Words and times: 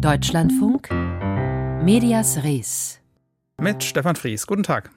Deutschlandfunk 0.00 0.90
Medias 1.82 2.44
Res 2.44 3.00
mit 3.58 3.82
Stefan 3.82 4.14
Fries. 4.14 4.46
Guten 4.46 4.62
Tag. 4.62 4.90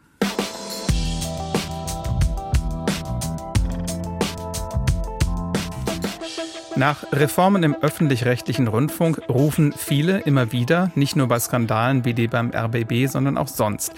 Nach 6.75 7.03
Reformen 7.13 7.63
im 7.63 7.75
öffentlich-rechtlichen 7.75 8.67
Rundfunk 8.67 9.21
rufen 9.29 9.71
viele 9.71 10.19
immer 10.19 10.51
wieder, 10.51 10.91
nicht 10.95 11.15
nur 11.15 11.27
bei 11.27 11.39
Skandalen 11.39 12.03
wie 12.03 12.13
die 12.13 12.27
beim 12.27 12.51
RBB, 12.51 13.07
sondern 13.07 13.37
auch 13.37 13.47
sonst. 13.47 13.93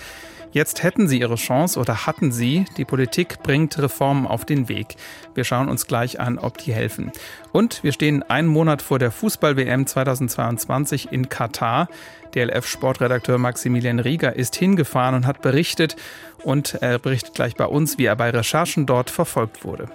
Jetzt 0.52 0.84
hätten 0.84 1.08
sie 1.08 1.20
ihre 1.20 1.36
Chance 1.36 1.80
oder 1.80 2.06
hatten 2.06 2.32
sie. 2.32 2.66
Die 2.78 2.84
Politik 2.84 3.42
bringt 3.42 3.78
Reformen 3.80 4.28
auf 4.28 4.44
den 4.44 4.68
Weg. 4.68 4.96
Wir 5.34 5.46
schauen 5.46 5.70
uns 5.70 5.88
gleich 5.88 6.20
an, 6.20 6.38
ob 6.38 6.58
die 6.58 6.74
helfen. 6.74 7.12
Und 7.54 7.84
wir 7.84 7.94
stehen 7.94 8.22
einen 8.24 8.50
Monat 8.50 8.82
vor 8.82 9.00
der 9.00 9.12
Fußball-WM 9.12 9.88
2022 9.88 11.12
in 11.12 11.30
Katar. 11.30 11.88
DLF-Sportredakteur 12.36 13.38
Maximilian 13.38 14.00
Rieger 14.00 14.36
ist 14.36 14.56
hingefahren 14.56 15.16
und 15.16 15.26
hat 15.26 15.42
berichtet. 15.42 15.96
Und 16.44 16.76
er 16.82 17.00
berichtet 17.00 17.34
gleich 17.34 17.56
bei 17.56 17.66
uns, 17.66 17.98
wie 17.98 18.06
er 18.06 18.16
bei 18.18 18.30
Recherchen 18.30 18.86
dort 18.86 19.10
verfolgt 19.10 19.64
wurde. 19.64 19.90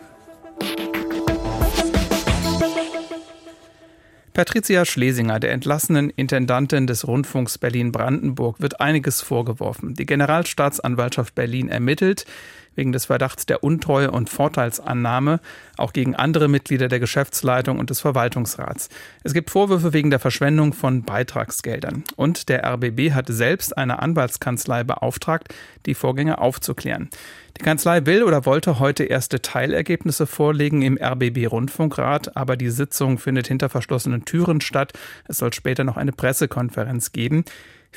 Patricia 4.36 4.84
Schlesinger, 4.84 5.40
der 5.40 5.52
entlassenen 5.52 6.10
Intendantin 6.10 6.86
des 6.86 7.08
Rundfunks 7.08 7.56
Berlin-Brandenburg, 7.56 8.60
wird 8.60 8.82
einiges 8.82 9.22
vorgeworfen. 9.22 9.94
Die 9.94 10.04
Generalstaatsanwaltschaft 10.04 11.34
Berlin 11.34 11.70
ermittelt 11.70 12.26
wegen 12.76 12.92
des 12.92 13.06
Verdachts 13.06 13.46
der 13.46 13.64
Untreue 13.64 14.10
und 14.12 14.30
Vorteilsannahme, 14.30 15.40
auch 15.76 15.92
gegen 15.92 16.14
andere 16.14 16.46
Mitglieder 16.48 16.88
der 16.88 17.00
Geschäftsleitung 17.00 17.78
und 17.78 17.90
des 17.90 18.00
Verwaltungsrats. 18.00 18.88
Es 19.24 19.34
gibt 19.34 19.50
Vorwürfe 19.50 19.92
wegen 19.92 20.10
der 20.10 20.20
Verschwendung 20.20 20.72
von 20.72 21.02
Beitragsgeldern. 21.02 22.04
Und 22.16 22.48
der 22.48 22.64
RBB 22.64 23.12
hat 23.12 23.26
selbst 23.28 23.76
eine 23.76 23.98
Anwaltskanzlei 24.00 24.84
beauftragt, 24.84 25.52
die 25.86 25.94
Vorgänge 25.94 26.38
aufzuklären. 26.38 27.10
Die 27.58 27.64
Kanzlei 27.64 28.04
will 28.04 28.22
oder 28.22 28.44
wollte 28.44 28.80
heute 28.80 29.04
erste 29.04 29.40
Teilergebnisse 29.40 30.26
vorlegen 30.26 30.82
im 30.82 30.98
RBB 30.98 31.46
Rundfunkrat, 31.46 32.36
aber 32.36 32.56
die 32.56 32.68
Sitzung 32.68 33.18
findet 33.18 33.48
hinter 33.48 33.70
verschlossenen 33.70 34.26
Türen 34.26 34.60
statt. 34.60 34.92
Es 35.26 35.38
soll 35.38 35.54
später 35.54 35.82
noch 35.82 35.96
eine 35.96 36.12
Pressekonferenz 36.12 37.12
geben. 37.12 37.44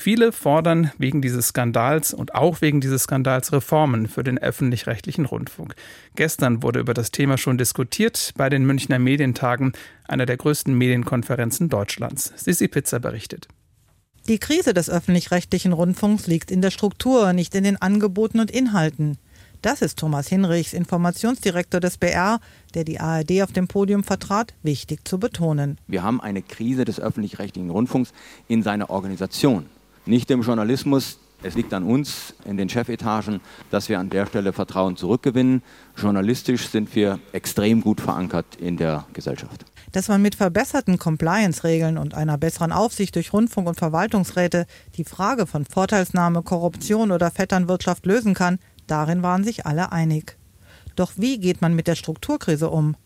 Viele 0.02 0.31
fordern 0.31 0.94
wegen 0.97 1.22
dieses 1.22 1.50
Skandals 1.50 2.14
und 2.14 2.33
auch 2.33 2.61
wegen 2.61 2.80
dieses 2.80 3.03
Skandals 3.03 3.52
Reformen 3.52 4.08
für 4.08 4.23
den 4.23 4.38
öffentlich-rechtlichen 4.38 5.25
Rundfunk. 5.25 5.75
Gestern 6.16 6.64
wurde 6.64 6.80
über 6.80 6.94
das 6.94 7.11
Thema 7.11 7.38
schon 7.38 7.58
diskutiert 7.58 8.31
bei 8.38 8.50
den 8.50 8.66
Münchner 8.66 8.97
Medientagen, 8.97 9.73
einer 10.08 10.25
der 10.25 10.38
größten 10.38 10.73
Medienkonferenzen 10.73 11.67
Deutschlands. 11.67 12.31
Sissi 12.38 12.70
Pizza 12.70 13.02
berichtet. 13.02 13.50
Die 14.30 14.39
Krise 14.39 14.73
des 14.73 14.89
öffentlich-rechtlichen 14.89 15.73
Rundfunks 15.73 16.27
liegt 16.27 16.50
in 16.50 16.61
der 16.61 16.72
Struktur, 16.72 17.33
nicht 17.33 17.53
in 17.53 17.66
den 17.66 17.75
Angeboten 17.75 18.39
und 18.39 18.52
Inhalten. 18.52 19.17
Das 19.61 19.81
ist 19.81 20.00
Thomas 20.00 20.30
Hinrichs, 20.30 20.72
Informationsdirektor 20.72 21.81
des 21.81 21.97
BR, 21.97 22.39
der 22.73 22.86
die 22.86 23.02
ARD 23.02 23.42
auf 23.42 23.52
dem 23.52 23.67
Podium 23.67 24.05
vertrat, 24.05 24.53
wichtig 24.64 25.05
zu 25.05 25.20
betonen. 25.20 25.77
Wir 25.88 26.03
haben 26.03 26.22
eine 26.22 26.42
Krise 26.42 26.86
des 26.86 27.02
öffentlich-rechtlichen 27.02 27.70
Rundfunks 27.70 28.14
in 28.47 28.64
seiner 28.64 28.89
Organisation 28.89 29.66
nicht 30.09 30.29
dem 30.29 30.41
Journalismus. 30.41 31.19
Es 31.41 31.55
liegt 31.55 31.73
an 31.73 31.83
uns 31.83 32.33
in 32.43 32.57
den 32.57 32.67
Chefetagen, 32.67 33.39
dass 33.71 33.88
wir 33.88 33.99
an 33.99 34.09
der 34.09 34.25
Stelle 34.25 34.52
Vertrauen 34.52 34.97
zurückgewinnen. 34.97 35.61
Journalistisch 35.95 36.67
sind 36.67 36.93
wir 36.95 37.19
extrem 37.31 37.79
gut 37.79 38.02
verankert 38.02 38.57
in 38.57 38.75
der 38.75 39.05
Gesellschaft. 39.13 39.63
Dass 39.93 40.09
man 40.09 40.21
mit 40.21 40.35
verbesserten 40.35 40.99
Compliance-Regeln 40.99 41.97
und 41.97 42.13
einer 42.13 42.37
besseren 42.37 42.73
Aufsicht 42.73 43.15
durch 43.15 43.31
Rundfunk 43.31 43.69
und 43.69 43.80
Verwaltungsräte 43.80 44.65
die 44.97 45.05
Frage 45.05 45.47
von 45.47 45.63
Vorteilsnahme, 45.63 46.43
Korruption 46.43 47.11
oder 47.11 47.31
Vetternwirtschaft 47.31 48.05
lösen 48.05 48.33
kann, 48.33 48.59
darin 48.87 49.23
waren 49.23 49.45
sich 49.45 49.65
alle 49.65 49.93
einig. 49.93 50.37
Doch 50.98 51.14
wie 51.15 51.39
geht 51.39 51.61
man 51.61 51.73
mit 51.73 51.87
der 51.87 51.95
Strukturkrise 51.95 52.69
um? 52.69 52.98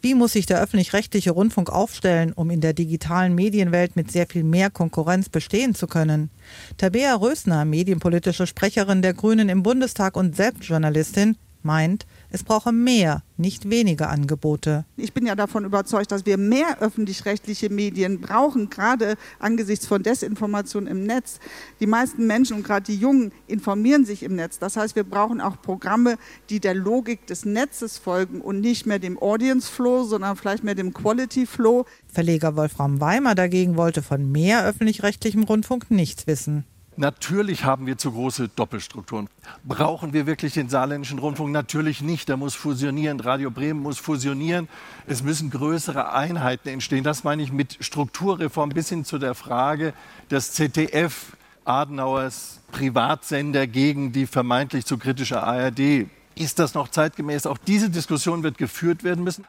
Wie 0.00 0.14
muss 0.14 0.32
sich 0.32 0.46
der 0.46 0.60
öffentlich-rechtliche 0.60 1.30
Rundfunk 1.30 1.70
aufstellen, 1.70 2.32
um 2.32 2.50
in 2.50 2.60
der 2.60 2.72
digitalen 2.72 3.34
Medienwelt 3.34 3.96
mit 3.96 4.10
sehr 4.10 4.26
viel 4.26 4.44
mehr 4.44 4.70
Konkurrenz 4.70 5.28
bestehen 5.28 5.74
zu 5.74 5.86
können? 5.86 6.30
Tabea 6.76 7.14
Rösner, 7.14 7.64
medienpolitische 7.64 8.46
Sprecherin 8.46 9.02
der 9.02 9.14
Grünen 9.14 9.48
im 9.48 9.62
Bundestag 9.62 10.16
und 10.16 10.36
selbst 10.36 10.64
Journalistin, 10.64 11.36
meint, 11.68 12.06
es 12.30 12.44
brauche 12.44 12.72
mehr, 12.72 13.22
nicht 13.36 13.68
weniger 13.68 14.08
Angebote. 14.08 14.86
Ich 14.96 15.12
bin 15.12 15.26
ja 15.26 15.34
davon 15.34 15.66
überzeugt, 15.66 16.10
dass 16.10 16.24
wir 16.24 16.38
mehr 16.38 16.80
öffentlich-rechtliche 16.80 17.68
Medien 17.68 18.22
brauchen, 18.22 18.70
gerade 18.70 19.16
angesichts 19.38 19.86
von 19.86 20.02
Desinformation 20.02 20.86
im 20.86 21.02
Netz. 21.04 21.40
Die 21.80 21.86
meisten 21.86 22.26
Menschen 22.26 22.56
und 22.56 22.62
gerade 22.62 22.86
die 22.86 22.96
Jungen 22.96 23.32
informieren 23.46 24.06
sich 24.06 24.22
im 24.22 24.34
Netz. 24.34 24.58
Das 24.58 24.78
heißt, 24.78 24.96
wir 24.96 25.04
brauchen 25.04 25.42
auch 25.42 25.60
Programme, 25.60 26.16
die 26.48 26.58
der 26.58 26.74
Logik 26.74 27.26
des 27.26 27.44
Netzes 27.44 27.98
folgen 27.98 28.40
und 28.40 28.60
nicht 28.60 28.86
mehr 28.86 28.98
dem 28.98 29.18
Audience 29.20 29.70
Flow, 29.70 30.04
sondern 30.04 30.36
vielleicht 30.36 30.64
mehr 30.64 30.74
dem 30.74 30.94
Quality 30.94 31.44
Flow. 31.44 31.84
Verleger 32.06 32.56
Wolfram 32.56 32.98
Weimer 33.00 33.34
dagegen 33.34 33.76
wollte 33.76 34.02
von 34.02 34.32
mehr 34.32 34.64
öffentlich-rechtlichem 34.64 35.44
Rundfunk 35.44 35.90
nichts 35.90 36.26
wissen. 36.26 36.64
Natürlich 36.98 37.62
haben 37.62 37.86
wir 37.86 37.96
zu 37.96 38.10
große 38.10 38.48
Doppelstrukturen. 38.48 39.28
Brauchen 39.62 40.12
wir 40.12 40.26
wirklich 40.26 40.54
den 40.54 40.68
saarländischen 40.68 41.20
Rundfunk? 41.20 41.52
Natürlich 41.52 42.02
nicht. 42.02 42.28
Der 42.28 42.36
muss 42.36 42.56
fusionieren. 42.56 43.20
Radio 43.20 43.52
Bremen 43.52 43.80
muss 43.80 43.98
fusionieren. 43.98 44.68
Es 45.06 45.22
müssen 45.22 45.48
größere 45.50 46.12
Einheiten 46.12 46.68
entstehen. 46.68 47.04
Das 47.04 47.22
meine 47.22 47.44
ich 47.44 47.52
mit 47.52 47.76
Strukturreform 47.78 48.70
bis 48.70 48.88
hin 48.88 49.04
zu 49.04 49.18
der 49.18 49.36
Frage 49.36 49.94
des 50.28 50.54
ZDF, 50.54 51.36
Adenauers 51.64 52.62
Privatsender 52.72 53.68
gegen 53.68 54.10
die 54.10 54.26
vermeintlich 54.26 54.84
zu 54.84 54.98
kritische 54.98 55.40
ARD. 55.40 56.08
Ist 56.34 56.58
das 56.58 56.74
noch 56.74 56.88
zeitgemäß? 56.88 57.46
Auch 57.46 57.58
diese 57.58 57.90
Diskussion 57.90 58.42
wird 58.42 58.58
geführt 58.58 59.04
werden 59.04 59.22
müssen. 59.22 59.44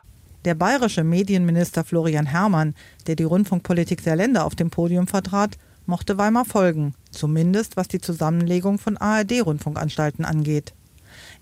Der 0.46 0.54
bayerische 0.54 1.04
Medienminister 1.04 1.84
Florian 1.84 2.28
Herrmann, 2.28 2.76
der 3.08 3.16
die 3.16 3.24
Rundfunkpolitik 3.24 4.04
der 4.04 4.16
Länder 4.16 4.46
auf 4.46 4.54
dem 4.54 4.70
Podium 4.70 5.08
vertrat, 5.08 5.58
mochte 5.88 6.20
Weimar 6.20 6.46
folgen, 6.46 6.94
zumindest 7.12 7.78
was 7.78 7.88
die 7.88 8.02
Zusammenlegung 8.02 8.80
von 8.80 8.98
ARD-Rundfunkanstalten 8.98 10.26
angeht. 10.26 10.74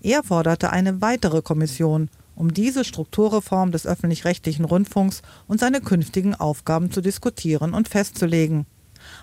Er 0.00 0.22
forderte 0.22 0.70
eine 0.70 1.00
weitere 1.00 1.42
Kommission, 1.42 2.08
um 2.34 2.54
diese 2.54 2.84
Strukturreform 2.84 3.72
des 3.72 3.86
öffentlich-rechtlichen 3.86 4.64
Rundfunks 4.64 5.22
und 5.46 5.58
seine 5.58 5.80
künftigen 5.80 6.34
Aufgaben 6.34 6.92
zu 6.92 7.00
diskutieren 7.00 7.74
und 7.74 7.88
festzulegen. 7.88 8.66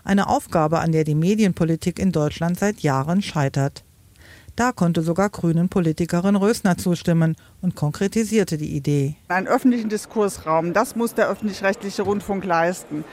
Eine 0.03 0.27
Aufgabe, 0.27 0.79
an 0.79 0.91
der 0.91 1.03
die 1.03 1.15
Medienpolitik 1.15 1.99
in 1.99 2.11
Deutschland 2.11 2.59
seit 2.59 2.81
Jahren 2.81 3.21
scheitert. 3.21 3.83
Da 4.55 4.71
konnte 4.71 5.01
sogar 5.01 5.29
grünen 5.29 5.67
Politikerin 5.67 6.37
Rösner 6.37 6.77
zustimmen 6.77 7.35
und 7.61 7.75
konkretisierte 7.75 8.57
die 8.57 8.73
Idee. 8.73 9.17
Einen 9.27 9.47
öffentlichen 9.47 9.89
Diskursraum, 9.89 10.71
das 10.71 10.95
muss 10.95 11.13
der 11.13 11.27
öffentlich-rechtliche 11.27 12.03
Rundfunk 12.03 12.45
leisten. 12.45 13.03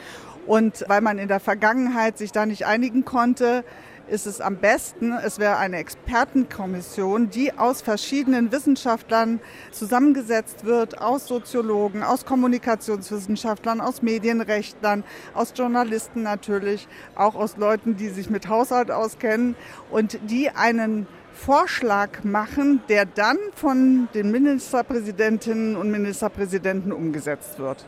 Und 0.45 0.85
weil 0.87 1.01
man 1.01 1.17
in 1.17 1.27
der 1.27 1.39
Vergangenheit 1.39 2.17
sich 2.17 2.31
da 2.31 2.45
nicht 2.45 2.65
einigen 2.65 3.05
konnte, 3.05 3.63
ist 4.07 4.27
es 4.27 4.41
am 4.41 4.57
besten, 4.57 5.13
es 5.13 5.39
wäre 5.39 5.57
eine 5.57 5.77
Expertenkommission, 5.77 7.29
die 7.29 7.57
aus 7.57 7.81
verschiedenen 7.81 8.51
Wissenschaftlern 8.51 9.39
zusammengesetzt 9.71 10.65
wird, 10.65 11.01
aus 11.01 11.27
Soziologen, 11.27 12.03
aus 12.03 12.25
Kommunikationswissenschaftlern, 12.25 13.79
aus 13.79 14.01
Medienrechtlern, 14.01 15.03
aus 15.33 15.53
Journalisten 15.55 16.21
natürlich, 16.21 16.87
auch 17.15 17.35
aus 17.35 17.55
Leuten, 17.57 17.95
die 17.95 18.09
sich 18.09 18.29
mit 18.29 18.49
Haushalt 18.49 18.91
auskennen 18.91 19.55
und 19.89 20.19
die 20.29 20.49
einen 20.49 21.07
Vorschlag 21.33 22.23
machen, 22.23 22.81
der 22.89 23.05
dann 23.05 23.37
von 23.55 24.07
den 24.13 24.31
Ministerpräsidentinnen 24.31 25.75
und 25.75 25.89
Ministerpräsidenten 25.89 26.91
umgesetzt 26.91 27.57
wird. 27.57 27.85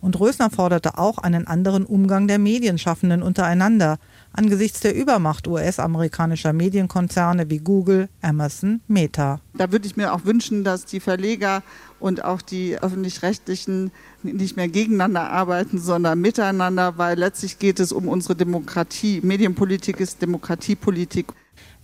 Und 0.00 0.18
Rösner 0.18 0.50
forderte 0.50 0.98
auch 0.98 1.18
einen 1.18 1.46
anderen 1.46 1.84
Umgang 1.84 2.28
der 2.28 2.38
Medienschaffenden 2.38 3.22
untereinander 3.22 3.98
angesichts 4.32 4.80
der 4.80 4.94
Übermacht 4.94 5.48
US-amerikanischer 5.48 6.52
Medienkonzerne 6.52 7.50
wie 7.50 7.58
Google, 7.58 8.08
Amazon, 8.20 8.80
Meta. 8.86 9.40
Da 9.54 9.72
würde 9.72 9.86
ich 9.86 9.96
mir 9.96 10.12
auch 10.12 10.24
wünschen, 10.24 10.62
dass 10.64 10.84
die 10.84 11.00
Verleger 11.00 11.62
und 11.98 12.24
auch 12.24 12.42
die 12.42 12.78
öffentlich-rechtlichen 12.78 13.90
nicht 14.22 14.56
mehr 14.56 14.68
gegeneinander 14.68 15.30
arbeiten, 15.30 15.78
sondern 15.78 16.20
miteinander, 16.20 16.98
weil 16.98 17.18
letztlich 17.18 17.58
geht 17.58 17.80
es 17.80 17.92
um 17.92 18.08
unsere 18.08 18.36
Demokratie. 18.36 19.20
Medienpolitik 19.22 20.00
ist 20.00 20.20
Demokratiepolitik. 20.20 21.26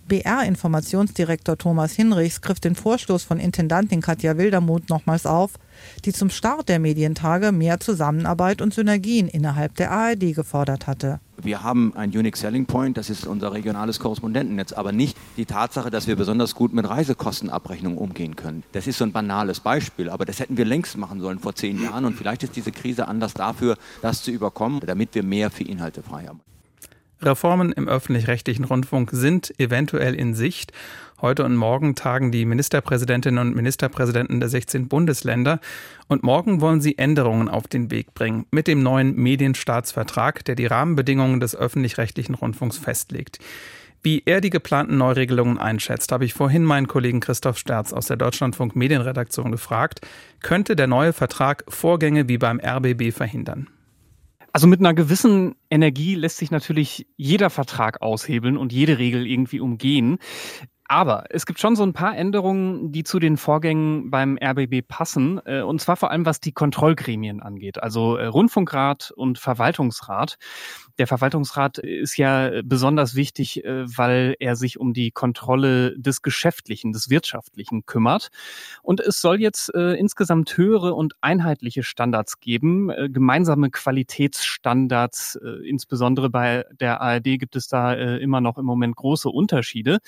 BR-Informationsdirektor 0.09 1.57
Thomas 1.57 1.93
Hinrichs 1.93 2.41
griff 2.41 2.61
den 2.61 2.75
Vorstoß 2.75 3.23
von 3.23 3.39
Intendantin 3.39 4.01
Katja 4.01 4.37
Wildermuth 4.37 4.91
nochmals 4.91 5.27
auf, 5.27 5.53
die 6.05 6.13
zum 6.13 6.31
Start 6.31 6.69
der 6.69 6.79
Medientage 6.79 7.53
mehr 7.53 7.81
Zusammenarbeit 7.81 8.61
und 8.61 8.75
Synergien 8.75 9.29
innerhalb 9.29 9.77
der 9.77 9.91
ARD 9.91 10.35
gefordert 10.35 10.87
hatte. 10.87 11.21
Wir 11.43 11.63
haben 11.63 11.93
ein 11.97 12.11
Unique 12.11 12.37
Selling 12.37 12.67
Point, 12.67 12.97
das 12.97 13.11
ist 13.11 13.27
unser 13.27 13.53
regionales 13.53 13.99
Korrespondentennetz, 13.99 14.73
aber 14.73 14.93
nicht 14.93 15.17
die 15.37 15.47
Tatsache, 15.47 15.91
dass 15.91 16.07
wir 16.07 16.15
besonders 16.15 16.55
gut 16.55 16.73
mit 16.73 16.89
Reisekostenabrechnungen 16.89 17.99
umgehen 17.99 18.37
können. 18.37 18.63
Das 18.73 18.87
ist 18.87 18.99
so 18.99 19.05
ein 19.05 19.13
banales 19.13 19.61
Beispiel, 19.61 20.09
aber 20.09 20.25
das 20.25 20.39
hätten 20.39 20.57
wir 20.57 20.65
längst 20.65 20.97
machen 20.97 21.21
sollen 21.21 21.39
vor 21.39 21.55
zehn 21.55 21.83
Jahren 21.83 22.05
und 22.05 22.15
vielleicht 22.15 22.43
ist 22.43 22.55
diese 22.55 22.71
Krise 22.71 23.09
anders 23.09 23.35
dafür, 23.35 23.77
das 24.03 24.23
zu 24.23 24.31
überkommen, 24.31 24.81
damit 24.87 25.15
wir 25.15 25.23
mehr 25.23 25.51
für 25.51 25.65
Inhalte 25.65 26.03
frei 26.03 26.27
haben. 26.27 26.41
Reformen 27.23 27.73
im 27.73 27.89
öffentlich-rechtlichen 27.89 28.65
Rundfunk 28.65 29.11
sind 29.13 29.59
eventuell 29.59 30.15
in 30.15 30.35
Sicht. 30.35 30.73
Heute 31.21 31.45
und 31.45 31.55
morgen 31.55 31.95
tagen 31.95 32.33
die 32.33 32.45
Ministerpräsidentinnen 32.45 33.47
und 33.47 33.55
Ministerpräsidenten 33.55 34.41
der 34.41 34.49
16 34.49 34.89
Bundesländer 34.89 35.61
und 36.09 36.25
morgen 36.25 36.61
wollen 36.61 36.81
sie 36.81 36.99
Änderungen 36.99 37.49
auf 37.49 37.69
den 37.69 37.91
Weg 37.93 38.13
bringen 38.15 38.47
mit 38.51 38.67
dem 38.67 38.83
neuen 38.83 39.15
Medienstaatsvertrag, 39.15 40.45
der 40.45 40.57
die 40.57 40.67
Rahmenbedingungen 40.67 41.39
des 41.39 41.55
öffentlich-rechtlichen 41.55 42.35
Rundfunks 42.35 42.77
festlegt. 42.77 43.39
Wie 44.03 44.23
er 44.25 44.41
die 44.41 44.51
geplanten 44.51 44.99
Neuregelungen 44.99 45.59
einschätzt, 45.59 46.11
habe 46.11 46.25
ich 46.25 46.35
vorhin 46.35 46.65
meinen 46.65 46.89
Kollegen 46.89 47.21
Christoph 47.21 47.57
Sterz 47.57 47.93
aus 47.93 48.07
der 48.07 48.17
Deutschlandfunk 48.17 48.75
Medienredaktion 48.75 49.53
gefragt. 49.53 50.01
Könnte 50.41 50.75
der 50.75 50.89
neue 50.89 51.13
Vertrag 51.13 51.63
Vorgänge 51.69 52.27
wie 52.27 52.39
beim 52.39 52.59
RBB 52.59 53.13
verhindern? 53.13 53.69
Also 54.53 54.67
mit 54.67 54.81
einer 54.81 54.93
gewissen 54.93 55.55
Energie 55.71 56.15
lässt 56.15 56.37
sich 56.37 56.51
natürlich 56.51 57.07
jeder 57.17 57.49
Vertrag 57.49 58.03
aushebeln 58.03 58.59
und 58.59 58.73
jede 58.73 58.99
Regel 58.99 59.27
irgendwie 59.27 59.61
umgehen. 59.61 60.19
Aber 60.93 61.25
es 61.31 61.47
gibt 61.47 61.59
schon 61.59 61.75
so 61.75 61.85
ein 61.85 61.95
paar 61.95 62.15
Änderungen, 62.15 62.93
die 62.93 63.03
zu 63.03 63.19
den 63.19 63.39
Vorgängen 63.39 64.11
beim 64.11 64.37
RBB 64.37 64.87
passen. 64.87 65.41
Äh, 65.47 65.63
und 65.63 65.81
zwar 65.81 65.97
vor 65.97 66.11
allem, 66.11 66.27
was 66.27 66.39
die 66.39 66.53
Kontrollgremien 66.53 67.41
angeht. 67.41 67.83
Also 67.83 68.17
äh, 68.17 68.27
Rundfunkrat 68.27 69.11
und 69.17 69.39
Verwaltungsrat. 69.39 70.37
Der 70.99 71.07
Verwaltungsrat 71.07 71.79
ist 71.79 72.19
ja 72.19 72.61
besonders 72.63 73.15
wichtig, 73.15 73.65
äh, 73.65 73.87
weil 73.97 74.37
er 74.39 74.55
sich 74.55 74.79
um 74.79 74.93
die 74.93 75.13
Kontrolle 75.13 75.99
des 75.99 76.21
Geschäftlichen, 76.21 76.93
des 76.93 77.09
Wirtschaftlichen 77.09 77.87
kümmert. 77.87 78.29
Und 78.83 79.01
es 79.01 79.23
soll 79.23 79.41
jetzt 79.41 79.75
äh, 79.75 79.95
insgesamt 79.95 80.59
höhere 80.59 80.93
und 80.93 81.15
einheitliche 81.23 81.85
Standards 81.85 82.39
geben, 82.39 82.91
äh, 82.91 83.09
gemeinsame 83.09 83.71
Qualitätsstandards. 83.71 85.37
Äh, 85.37 85.67
insbesondere 85.67 86.29
bei 86.29 86.67
der 86.79 87.01
ARD 87.01 87.39
gibt 87.39 87.57
es 87.57 87.67
da 87.67 87.95
immer 87.95 88.41
noch 88.43 88.59
im 88.59 88.67
Moment 88.67 88.97
große 88.97 89.31
Unterschiede. 89.31 89.99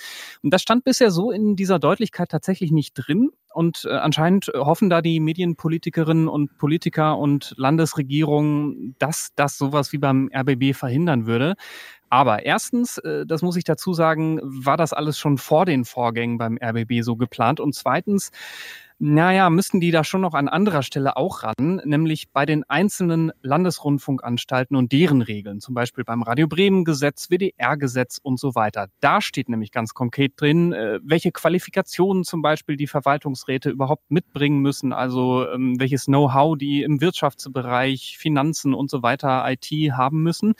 Und 0.42 0.52
das 0.52 0.60
stand 0.60 0.74
bisher 0.82 1.11
so 1.11 1.31
in 1.31 1.56
dieser 1.56 1.79
Deutlichkeit 1.79 2.31
tatsächlich 2.31 2.73
nicht 2.73 2.94
drin. 2.94 3.31
Und 3.53 3.85
äh, 3.88 3.93
anscheinend 3.93 4.50
hoffen 4.55 4.91
da 4.91 5.00
die 5.00 5.21
Medienpolitikerinnen 5.21 6.26
und 6.26 6.59
Politiker 6.59 7.19
und 7.19 7.55
Landesregierungen, 7.56 8.97
dass 8.99 9.31
das 9.37 9.56
sowas 9.56 9.93
wie 9.93 9.99
beim 9.99 10.29
RBB 10.35 10.75
verhindern 10.75 11.26
würde. 11.26 11.55
Aber 12.11 12.44
erstens, 12.44 12.99
äh, 12.99 13.26
das 13.26 13.43
muss 13.43 13.56
ich 13.56 13.65
dazu 13.65 13.93
sagen, 13.93 14.41
war 14.43 14.76
das 14.76 14.93
alles 14.93 15.19
schon 15.19 15.38
vor 15.38 15.67
den 15.67 15.85
Vorgängen 15.85 16.38
beim 16.38 16.59
RBB 16.61 17.03
so 17.03 17.17
geplant. 17.17 17.61
Und 17.61 17.75
zweitens, 17.75 18.31
naja, 19.06 19.51
müssten 19.51 19.81
die 19.81 19.91
da 19.91 20.03
schon 20.03 20.23
noch 20.23 20.33
an 20.33 20.49
anderer 20.49 20.83
Stelle 20.83 21.19
auch 21.19 21.43
ran, 21.43 21.83
nämlich 21.85 22.31
bei 22.33 22.47
den 22.47 22.65
einzelnen 22.65 23.33
Landesrundfunkanstalten 23.43 24.79
und 24.79 24.93
deren 24.93 25.21
Regeln, 25.21 25.61
zum 25.61 25.75
Beispiel 25.75 26.05
beim 26.05 26.23
Radio 26.23 26.49
Bremen 26.49 26.87
Gesetz, 26.87 27.29
WDR-Gesetz 27.29 28.19
und 28.23 28.41
so 28.41 28.55
weiter. 28.55 28.87
Da 29.01 29.21
steht 29.21 29.51
nämlich 29.51 29.73
ganz 29.73 29.93
konkret 29.93 30.33
drin, 30.41 30.73
äh, 30.73 31.01
welche 31.03 31.33
Qualifikationen 31.33 32.25
zum 32.25 32.41
Beispiel 32.41 32.79
die 32.79 32.87
Verwaltungsräte 32.87 33.69
überhaupt 33.69 34.11
mitbringen 34.11 34.61
müssen, 34.61 34.95
also 34.95 35.47
ähm, 35.51 35.79
welches 35.79 36.06
Know-how 36.06 36.56
die 36.56 36.83
im 36.83 37.03
Wirtschaftsbereich, 37.03 38.17
Finanzen 38.19 38.73
und 38.73 38.89
so 38.89 39.03
weiter, 39.03 39.45
IT 39.47 39.67
haben 39.93 40.23
müssen. 40.23 40.55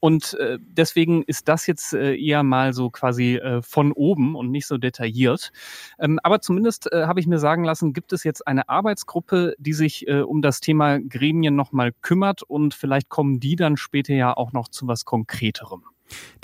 Und 0.00 0.34
äh, 0.34 0.58
deswegen 0.60 1.22
ist 1.24 1.48
das 1.48 1.66
jetzt 1.66 1.92
äh, 1.92 2.14
eher 2.14 2.42
mal 2.42 2.72
so 2.72 2.90
quasi 2.90 3.36
äh, 3.36 3.62
von 3.62 3.92
oben 3.92 4.36
und 4.36 4.50
nicht 4.50 4.66
so 4.66 4.78
detailliert. 4.78 5.50
Ähm, 5.98 6.20
aber 6.22 6.40
zumindest 6.40 6.92
äh, 6.92 7.06
habe 7.06 7.20
ich 7.20 7.26
mir 7.26 7.38
sagen 7.38 7.64
lassen, 7.64 7.92
gibt 7.92 8.12
es 8.12 8.24
jetzt 8.24 8.46
eine 8.46 8.68
Arbeitsgruppe, 8.68 9.54
die 9.58 9.72
sich 9.72 10.06
äh, 10.06 10.20
um 10.20 10.42
das 10.42 10.60
Thema 10.60 11.00
Gremien 11.00 11.56
nochmal 11.56 11.92
kümmert 12.00 12.42
und 12.42 12.74
vielleicht 12.74 13.08
kommen 13.08 13.40
die 13.40 13.56
dann 13.56 13.76
später 13.76 14.14
ja 14.14 14.36
auch 14.36 14.52
noch 14.52 14.68
zu 14.68 14.86
was 14.86 15.04
Konkreterem. 15.04 15.82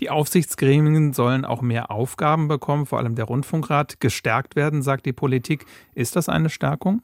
Die 0.00 0.10
Aufsichtsgremien 0.10 1.12
sollen 1.12 1.44
auch 1.44 1.62
mehr 1.62 1.90
Aufgaben 1.90 2.48
bekommen, 2.48 2.86
vor 2.86 2.98
allem 2.98 3.14
der 3.14 3.24
Rundfunkrat 3.24 4.00
gestärkt 4.00 4.56
werden, 4.56 4.82
sagt 4.82 5.06
die 5.06 5.12
Politik. 5.12 5.64
Ist 5.94 6.16
das 6.16 6.28
eine 6.28 6.50
Stärkung? 6.50 7.02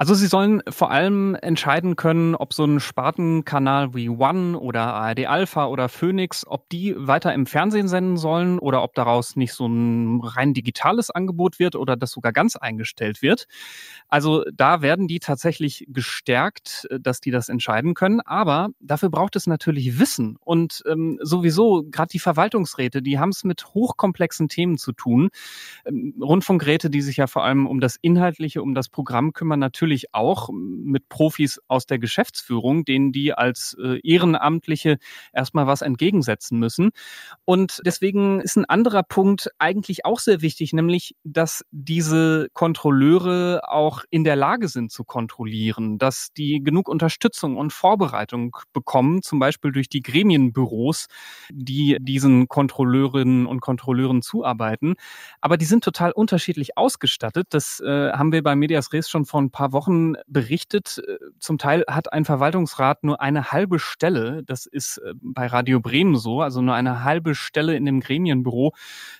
Also 0.00 0.14
sie 0.14 0.28
sollen 0.28 0.62
vor 0.68 0.92
allem 0.92 1.34
entscheiden 1.34 1.96
können, 1.96 2.36
ob 2.36 2.54
so 2.54 2.64
ein 2.64 2.78
Spartenkanal 2.78 3.94
wie 3.94 4.08
One 4.08 4.56
oder 4.56 4.94
ARD 4.94 5.26
Alpha 5.26 5.66
oder 5.66 5.88
Phoenix, 5.88 6.46
ob 6.46 6.68
die 6.68 6.94
weiter 6.96 7.34
im 7.34 7.46
Fernsehen 7.46 7.88
senden 7.88 8.16
sollen 8.16 8.60
oder 8.60 8.84
ob 8.84 8.94
daraus 8.94 9.34
nicht 9.34 9.54
so 9.54 9.66
ein 9.66 10.20
rein 10.22 10.54
digitales 10.54 11.10
Angebot 11.10 11.58
wird 11.58 11.74
oder 11.74 11.96
das 11.96 12.12
sogar 12.12 12.32
ganz 12.32 12.54
eingestellt 12.54 13.22
wird. 13.22 13.48
Also 14.06 14.44
da 14.54 14.82
werden 14.82 15.08
die 15.08 15.18
tatsächlich 15.18 15.84
gestärkt, 15.88 16.86
dass 17.00 17.20
die 17.20 17.32
das 17.32 17.48
entscheiden 17.48 17.94
können. 17.94 18.20
Aber 18.20 18.68
dafür 18.78 19.10
braucht 19.10 19.34
es 19.34 19.48
natürlich 19.48 19.98
Wissen. 19.98 20.36
Und 20.44 20.80
ähm, 20.86 21.18
sowieso, 21.22 21.84
gerade 21.90 22.10
die 22.12 22.20
Verwaltungsräte, 22.20 23.02
die 23.02 23.18
haben 23.18 23.30
es 23.30 23.42
mit 23.42 23.66
hochkomplexen 23.74 24.46
Themen 24.48 24.78
zu 24.78 24.92
tun. 24.92 25.30
Ähm, 25.84 26.14
Rundfunkräte, 26.20 26.88
die 26.88 27.00
sich 27.00 27.16
ja 27.16 27.26
vor 27.26 27.42
allem 27.42 27.66
um 27.66 27.80
das 27.80 27.96
Inhaltliche, 28.00 28.62
um 28.62 28.76
das 28.76 28.88
Programm 28.88 29.32
kümmern, 29.32 29.58
natürlich 29.58 29.87
natürlich 29.88 30.14
auch 30.14 30.50
mit 30.52 31.08
Profis 31.08 31.60
aus 31.66 31.86
der 31.86 31.98
Geschäftsführung, 31.98 32.84
denen 32.84 33.10
die 33.10 33.32
als 33.32 33.74
äh, 33.82 33.98
Ehrenamtliche 34.02 34.98
erstmal 35.32 35.66
was 35.66 35.80
entgegensetzen 35.80 36.58
müssen. 36.58 36.90
Und 37.46 37.80
deswegen 37.86 38.40
ist 38.40 38.56
ein 38.56 38.66
anderer 38.66 39.02
Punkt 39.02 39.50
eigentlich 39.58 40.04
auch 40.04 40.18
sehr 40.18 40.42
wichtig, 40.42 40.74
nämlich, 40.74 41.16
dass 41.24 41.64
diese 41.70 42.48
Kontrolleure 42.52 43.62
auch 43.66 44.04
in 44.10 44.24
der 44.24 44.36
Lage 44.36 44.68
sind 44.68 44.92
zu 44.92 45.04
kontrollieren, 45.04 45.96
dass 45.96 46.28
die 46.36 46.60
genug 46.62 46.88
Unterstützung 46.88 47.56
und 47.56 47.72
Vorbereitung 47.72 48.56
bekommen, 48.74 49.22
zum 49.22 49.38
Beispiel 49.38 49.72
durch 49.72 49.88
die 49.88 50.02
Gremienbüros, 50.02 51.06
die 51.50 51.96
diesen 51.98 52.48
Kontrolleurinnen 52.48 53.46
und 53.46 53.60
Kontrolleuren 53.60 54.20
zuarbeiten. 54.20 54.96
Aber 55.40 55.56
die 55.56 55.64
sind 55.64 55.82
total 55.82 56.12
unterschiedlich 56.12 56.76
ausgestattet. 56.76 57.46
Das 57.50 57.80
äh, 57.80 58.12
haben 58.12 58.32
wir 58.32 58.42
bei 58.42 58.54
Medias 58.54 58.92
Res 58.92 59.08
schon 59.08 59.24
vor 59.24 59.40
ein 59.40 59.50
paar 59.50 59.72
Wochen 59.72 59.77
Wochen 59.78 60.14
berichtet. 60.26 61.00
Äh, 61.06 61.18
zum 61.38 61.56
Teil 61.56 61.84
hat 61.86 62.12
ein 62.12 62.24
Verwaltungsrat 62.24 63.04
nur 63.04 63.20
eine 63.20 63.52
halbe 63.52 63.78
Stelle. 63.78 64.42
Das 64.44 64.66
ist 64.66 64.98
äh, 64.98 65.14
bei 65.22 65.46
Radio 65.46 65.78
Bremen 65.78 66.16
so, 66.16 66.40
also 66.40 66.60
nur 66.60 66.74
eine 66.74 67.04
halbe 67.04 67.36
Stelle 67.36 67.76
in 67.76 67.84
dem 67.84 68.00
Gremienbüro. 68.00 68.74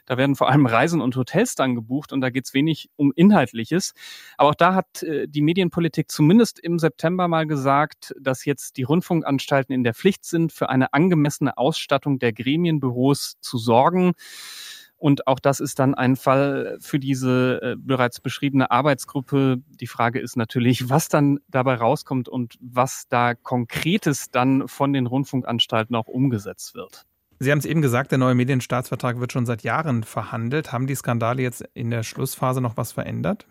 Da 0.04 0.16
werden 0.16 0.34
vor 0.34 0.50
allem 0.50 0.66
Reisen 0.66 1.00
und 1.00 1.14
Hotels 1.14 1.54
dann 1.54 1.76
gebucht 1.76 2.12
und 2.12 2.20
da 2.20 2.30
geht 2.30 2.46
es 2.46 2.54
wenig 2.54 2.90
um 2.96 3.12
Inhaltliches. 3.14 3.94
Aber 4.36 4.50
auch 4.50 4.56
da 4.56 4.74
hat 4.74 5.04
äh, 5.04 5.28
die 5.28 5.42
Medienpolitik 5.42 6.10
zumindest 6.10 6.58
im 6.58 6.80
September 6.80 7.28
mal 7.28 7.46
gesagt, 7.46 8.12
dass 8.20 8.44
jetzt 8.44 8.78
die 8.78 8.82
Rundfunkanstalten 8.82 9.72
in 9.72 9.84
der 9.84 9.94
Pflicht 9.94 10.24
sind, 10.24 10.52
für 10.52 10.70
eine 10.70 10.92
angemessene 10.92 11.56
Ausstattung 11.56 12.18
der 12.18 12.32
Gremienbüros 12.32 13.36
zu 13.40 13.58
sorgen. 13.58 14.14
Und 14.98 15.28
auch 15.28 15.38
das 15.38 15.60
ist 15.60 15.78
dann 15.78 15.94
ein 15.94 16.16
Fall 16.16 16.76
für 16.80 16.98
diese 16.98 17.60
äh, 17.62 17.76
bereits 17.78 18.20
beschriebene 18.20 18.70
Arbeitsgruppe. 18.70 19.58
Die 19.80 19.86
Frage 19.86 20.18
ist 20.18 20.36
natürlich, 20.36 20.90
was 20.90 21.08
dann 21.08 21.38
dabei 21.48 21.76
rauskommt 21.76 22.28
und 22.28 22.56
was 22.60 23.06
da 23.08 23.34
Konkretes 23.34 24.30
dann 24.30 24.66
von 24.66 24.92
den 24.92 25.06
Rundfunkanstalten 25.06 25.94
auch 25.94 26.08
umgesetzt 26.08 26.74
wird. 26.74 27.06
Sie 27.38 27.52
haben 27.52 27.58
es 27.58 27.66
eben 27.66 27.82
gesagt, 27.82 28.10
der 28.10 28.18
neue 28.18 28.34
Medienstaatsvertrag 28.34 29.20
wird 29.20 29.32
schon 29.32 29.46
seit 29.46 29.62
Jahren 29.62 30.02
verhandelt. 30.02 30.72
Haben 30.72 30.88
die 30.88 30.96
Skandale 30.96 31.42
jetzt 31.42 31.64
in 31.74 31.90
der 31.90 32.02
Schlussphase 32.02 32.60
noch 32.60 32.76
was 32.76 32.90
verändert? 32.90 33.46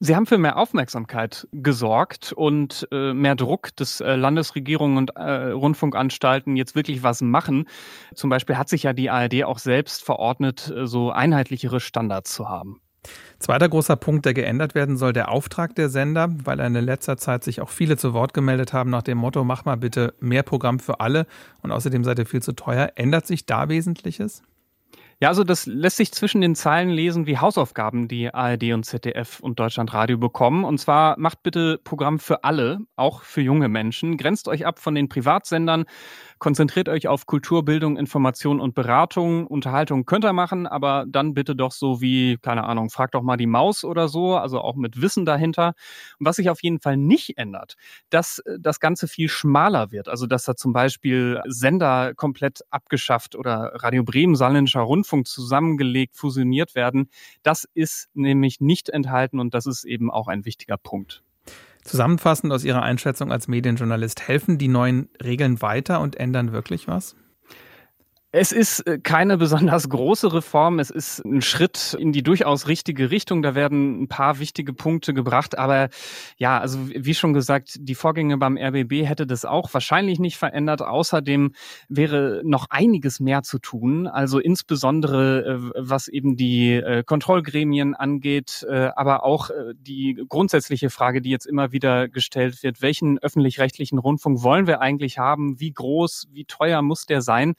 Sie 0.00 0.16
haben 0.16 0.26
für 0.26 0.38
mehr 0.38 0.58
Aufmerksamkeit 0.58 1.46
gesorgt 1.52 2.32
und 2.32 2.88
äh, 2.90 3.14
mehr 3.14 3.36
Druck, 3.36 3.74
dass 3.76 4.00
äh, 4.00 4.16
Landesregierungen 4.16 4.98
und 4.98 5.16
äh, 5.16 5.50
Rundfunkanstalten 5.52 6.56
jetzt 6.56 6.74
wirklich 6.74 7.02
was 7.02 7.22
machen. 7.22 7.66
Zum 8.14 8.28
Beispiel 8.28 8.58
hat 8.58 8.68
sich 8.68 8.82
ja 8.82 8.92
die 8.92 9.08
ARD 9.08 9.44
auch 9.44 9.58
selbst 9.58 10.04
verordnet, 10.04 10.72
äh, 10.74 10.86
so 10.86 11.10
einheitlichere 11.10 11.80
Standards 11.80 12.34
zu 12.34 12.48
haben. 12.48 12.80
Zweiter 13.38 13.68
großer 13.68 13.96
Punkt, 13.96 14.24
der 14.24 14.34
geändert 14.34 14.74
werden 14.74 14.96
soll, 14.96 15.12
der 15.12 15.30
Auftrag 15.30 15.74
der 15.74 15.88
Sender, 15.88 16.28
weil 16.44 16.58
in 16.60 16.74
letzter 16.74 17.16
Zeit 17.16 17.44
sich 17.44 17.60
auch 17.60 17.68
viele 17.68 17.96
zu 17.96 18.14
Wort 18.14 18.34
gemeldet 18.34 18.72
haben 18.72 18.90
nach 18.90 19.02
dem 19.02 19.18
Motto, 19.18 19.44
mach 19.44 19.64
mal 19.64 19.76
bitte 19.76 20.14
mehr 20.20 20.42
Programm 20.42 20.80
für 20.80 21.00
alle 21.00 21.26
und 21.62 21.70
außerdem 21.70 22.04
seid 22.04 22.18
ihr 22.18 22.26
viel 22.26 22.42
zu 22.42 22.52
teuer. 22.52 22.92
Ändert 22.96 23.26
sich 23.26 23.46
da 23.46 23.68
Wesentliches? 23.68 24.42
Ja, 25.24 25.30
also 25.30 25.42
das 25.42 25.64
lässt 25.64 25.96
sich 25.96 26.12
zwischen 26.12 26.42
den 26.42 26.54
Zeilen 26.54 26.90
lesen, 26.90 27.26
wie 27.26 27.38
Hausaufgaben 27.38 28.08
die 28.08 28.34
ARD 28.34 28.74
und 28.74 28.84
ZDF 28.84 29.40
und 29.40 29.58
Deutschlandradio 29.58 30.18
bekommen. 30.18 30.64
Und 30.64 30.76
zwar 30.76 31.18
macht 31.18 31.42
bitte 31.42 31.80
Programm 31.82 32.18
für 32.18 32.44
alle, 32.44 32.80
auch 32.96 33.22
für 33.22 33.40
junge 33.40 33.70
Menschen. 33.70 34.18
Grenzt 34.18 34.48
euch 34.48 34.66
ab 34.66 34.78
von 34.78 34.94
den 34.94 35.08
Privatsendern, 35.08 35.86
konzentriert 36.44 36.90
euch 36.90 37.08
auf 37.08 37.24
Kultur, 37.24 37.64
Bildung, 37.64 37.96
Information 37.96 38.60
und 38.60 38.74
Beratung. 38.74 39.46
Unterhaltung 39.46 40.04
könnt 40.04 40.26
ihr 40.26 40.34
machen, 40.34 40.66
aber 40.66 41.06
dann 41.08 41.32
bitte 41.32 41.56
doch 41.56 41.72
so 41.72 42.02
wie, 42.02 42.36
keine 42.36 42.64
Ahnung, 42.64 42.90
fragt 42.90 43.14
doch 43.14 43.22
mal 43.22 43.38
die 43.38 43.46
Maus 43.46 43.82
oder 43.82 44.08
so, 44.08 44.36
also 44.36 44.60
auch 44.60 44.74
mit 44.74 45.00
Wissen 45.00 45.24
dahinter. 45.24 45.68
Und 46.18 46.26
was 46.26 46.36
sich 46.36 46.50
auf 46.50 46.62
jeden 46.62 46.80
Fall 46.80 46.98
nicht 46.98 47.38
ändert, 47.38 47.76
dass 48.10 48.40
äh, 48.40 48.58
das 48.60 48.78
Ganze 48.78 49.08
viel 49.08 49.30
schmaler 49.30 49.90
wird. 49.90 50.06
Also 50.06 50.26
dass 50.26 50.44
da 50.44 50.54
zum 50.54 50.74
Beispiel 50.74 51.40
Sender 51.46 52.12
komplett 52.14 52.60
abgeschafft 52.68 53.36
oder 53.36 53.72
Radio 53.76 54.04
Bremen, 54.04 54.36
Saarländischer 54.36 54.82
Rundfunk 54.82 55.26
zusammengelegt, 55.26 56.14
fusioniert 56.14 56.74
werden. 56.74 57.08
Das 57.42 57.66
ist 57.72 58.10
nämlich 58.12 58.60
nicht 58.60 58.90
enthalten 58.90 59.40
und 59.40 59.54
das 59.54 59.64
ist 59.64 59.84
eben 59.84 60.10
auch 60.10 60.28
ein 60.28 60.44
wichtiger 60.44 60.76
Punkt. 60.76 61.22
Zusammenfassend 61.84 62.52
aus 62.52 62.64
Ihrer 62.64 62.82
Einschätzung 62.82 63.30
als 63.30 63.46
Medienjournalist, 63.46 64.26
helfen 64.26 64.58
die 64.58 64.68
neuen 64.68 65.08
Regeln 65.22 65.60
weiter 65.62 66.00
und 66.00 66.16
ändern 66.16 66.52
wirklich 66.52 66.88
was? 66.88 67.14
Es 68.36 68.50
ist 68.50 68.80
äh, 68.88 68.98
keine 68.98 69.38
besonders 69.38 69.88
große 69.88 70.34
Reform. 70.34 70.80
Es 70.80 70.90
ist 70.90 71.24
ein 71.24 71.40
Schritt 71.40 71.96
in 71.96 72.10
die 72.10 72.24
durchaus 72.24 72.66
richtige 72.66 73.12
Richtung. 73.12 73.42
Da 73.42 73.54
werden 73.54 74.02
ein 74.02 74.08
paar 74.08 74.40
wichtige 74.40 74.72
Punkte 74.72 75.14
gebracht. 75.14 75.56
Aber 75.56 75.88
ja, 76.36 76.58
also 76.58 76.80
wie 76.88 77.14
schon 77.14 77.32
gesagt, 77.32 77.76
die 77.78 77.94
Vorgänge 77.94 78.36
beim 78.36 78.58
RBB 78.58 79.06
hätte 79.06 79.28
das 79.28 79.44
auch 79.44 79.72
wahrscheinlich 79.72 80.18
nicht 80.18 80.36
verändert. 80.36 80.82
Außerdem 80.82 81.52
wäre 81.88 82.42
noch 82.44 82.66
einiges 82.70 83.20
mehr 83.20 83.44
zu 83.44 83.60
tun. 83.60 84.08
Also 84.08 84.40
insbesondere 84.40 85.72
äh, 85.76 85.80
was 85.88 86.08
eben 86.08 86.36
die 86.36 86.72
äh, 86.72 87.04
Kontrollgremien 87.04 87.94
angeht, 87.94 88.66
aber 88.68 89.24
auch 89.24 89.50
die 89.76 90.20
grundsätzliche 90.28 90.90
Frage, 90.90 91.20
die 91.20 91.30
jetzt 91.30 91.46
immer 91.46 91.70
wieder 91.70 92.08
gestellt 92.08 92.62
wird. 92.62 92.82
Welchen 92.82 93.18
öffentlich-rechtlichen 93.18 93.98
Rundfunk 93.98 94.42
wollen 94.42 94.66
wir 94.66 94.80
eigentlich 94.80 95.18
haben? 95.18 95.60
Wie 95.60 95.72
groß, 95.72 96.28
wie 96.32 96.44
teuer 96.44 96.82
muss 96.82 97.06
der 97.06 97.20
sein? 97.20 97.54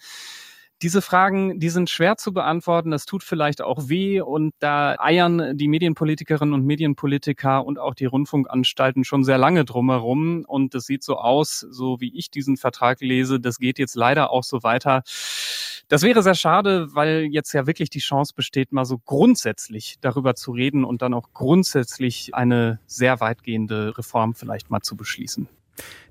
Diese 0.81 1.01
Fragen, 1.01 1.59
die 1.59 1.69
sind 1.69 1.89
schwer 1.89 2.17
zu 2.17 2.33
beantworten. 2.33 2.91
Das 2.91 3.05
tut 3.05 3.23
vielleicht 3.23 3.61
auch 3.61 3.87
weh. 3.87 4.19
Und 4.19 4.53
da 4.59 4.95
eiern 4.99 5.57
die 5.57 5.69
Medienpolitikerinnen 5.69 6.53
und 6.53 6.65
Medienpolitiker 6.65 7.65
und 7.65 7.79
auch 7.79 7.95
die 7.95 8.05
Rundfunkanstalten 8.05 9.05
schon 9.05 9.23
sehr 9.23 9.37
lange 9.37 9.63
drumherum. 9.63 10.43
Und 10.45 10.73
das 10.73 10.85
sieht 10.85 11.03
so 11.03 11.15
aus, 11.15 11.65
so 11.69 12.01
wie 12.01 12.13
ich 12.13 12.29
diesen 12.29 12.57
Vertrag 12.57 12.99
lese. 12.99 13.39
Das 13.39 13.57
geht 13.57 13.79
jetzt 13.79 13.95
leider 13.95 14.31
auch 14.31 14.43
so 14.43 14.63
weiter. 14.63 15.03
Das 15.87 16.01
wäre 16.01 16.23
sehr 16.23 16.35
schade, 16.35 16.93
weil 16.93 17.27
jetzt 17.31 17.53
ja 17.53 17.67
wirklich 17.67 17.89
die 17.89 17.99
Chance 17.99 18.33
besteht, 18.35 18.73
mal 18.73 18.85
so 18.85 18.97
grundsätzlich 18.97 19.95
darüber 20.01 20.35
zu 20.35 20.51
reden 20.51 20.83
und 20.83 21.01
dann 21.01 21.13
auch 21.13 21.29
grundsätzlich 21.33 22.33
eine 22.33 22.79
sehr 22.85 23.19
weitgehende 23.19 23.97
Reform 23.97 24.33
vielleicht 24.33 24.71
mal 24.71 24.81
zu 24.81 24.97
beschließen. 24.97 25.47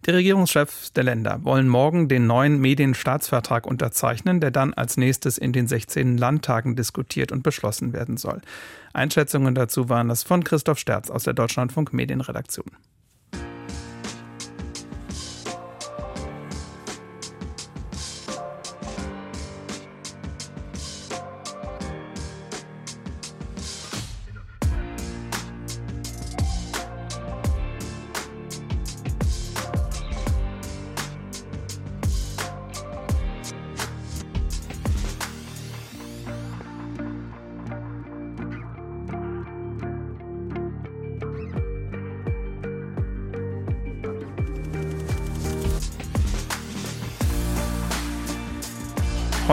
Die 0.06 0.10
Regierungschefs 0.10 0.92
der 0.92 1.04
Länder 1.04 1.40
wollen 1.44 1.68
morgen 1.68 2.08
den 2.08 2.26
neuen 2.26 2.60
Medienstaatsvertrag 2.60 3.66
unterzeichnen, 3.66 4.40
der 4.40 4.50
dann 4.50 4.74
als 4.74 4.96
nächstes 4.96 5.38
in 5.38 5.52
den 5.52 5.66
16 5.66 6.18
Landtagen 6.18 6.76
diskutiert 6.76 7.32
und 7.32 7.42
beschlossen 7.42 7.92
werden 7.92 8.18
soll. 8.18 8.42
Einschätzungen 8.92 9.54
dazu 9.54 9.88
waren 9.88 10.08
das 10.08 10.22
von 10.22 10.44
Christoph 10.44 10.78
Sterz 10.78 11.10
aus 11.10 11.24
der 11.24 11.32
Deutschlandfunk 11.32 11.92
Medienredaktion. 11.92 12.70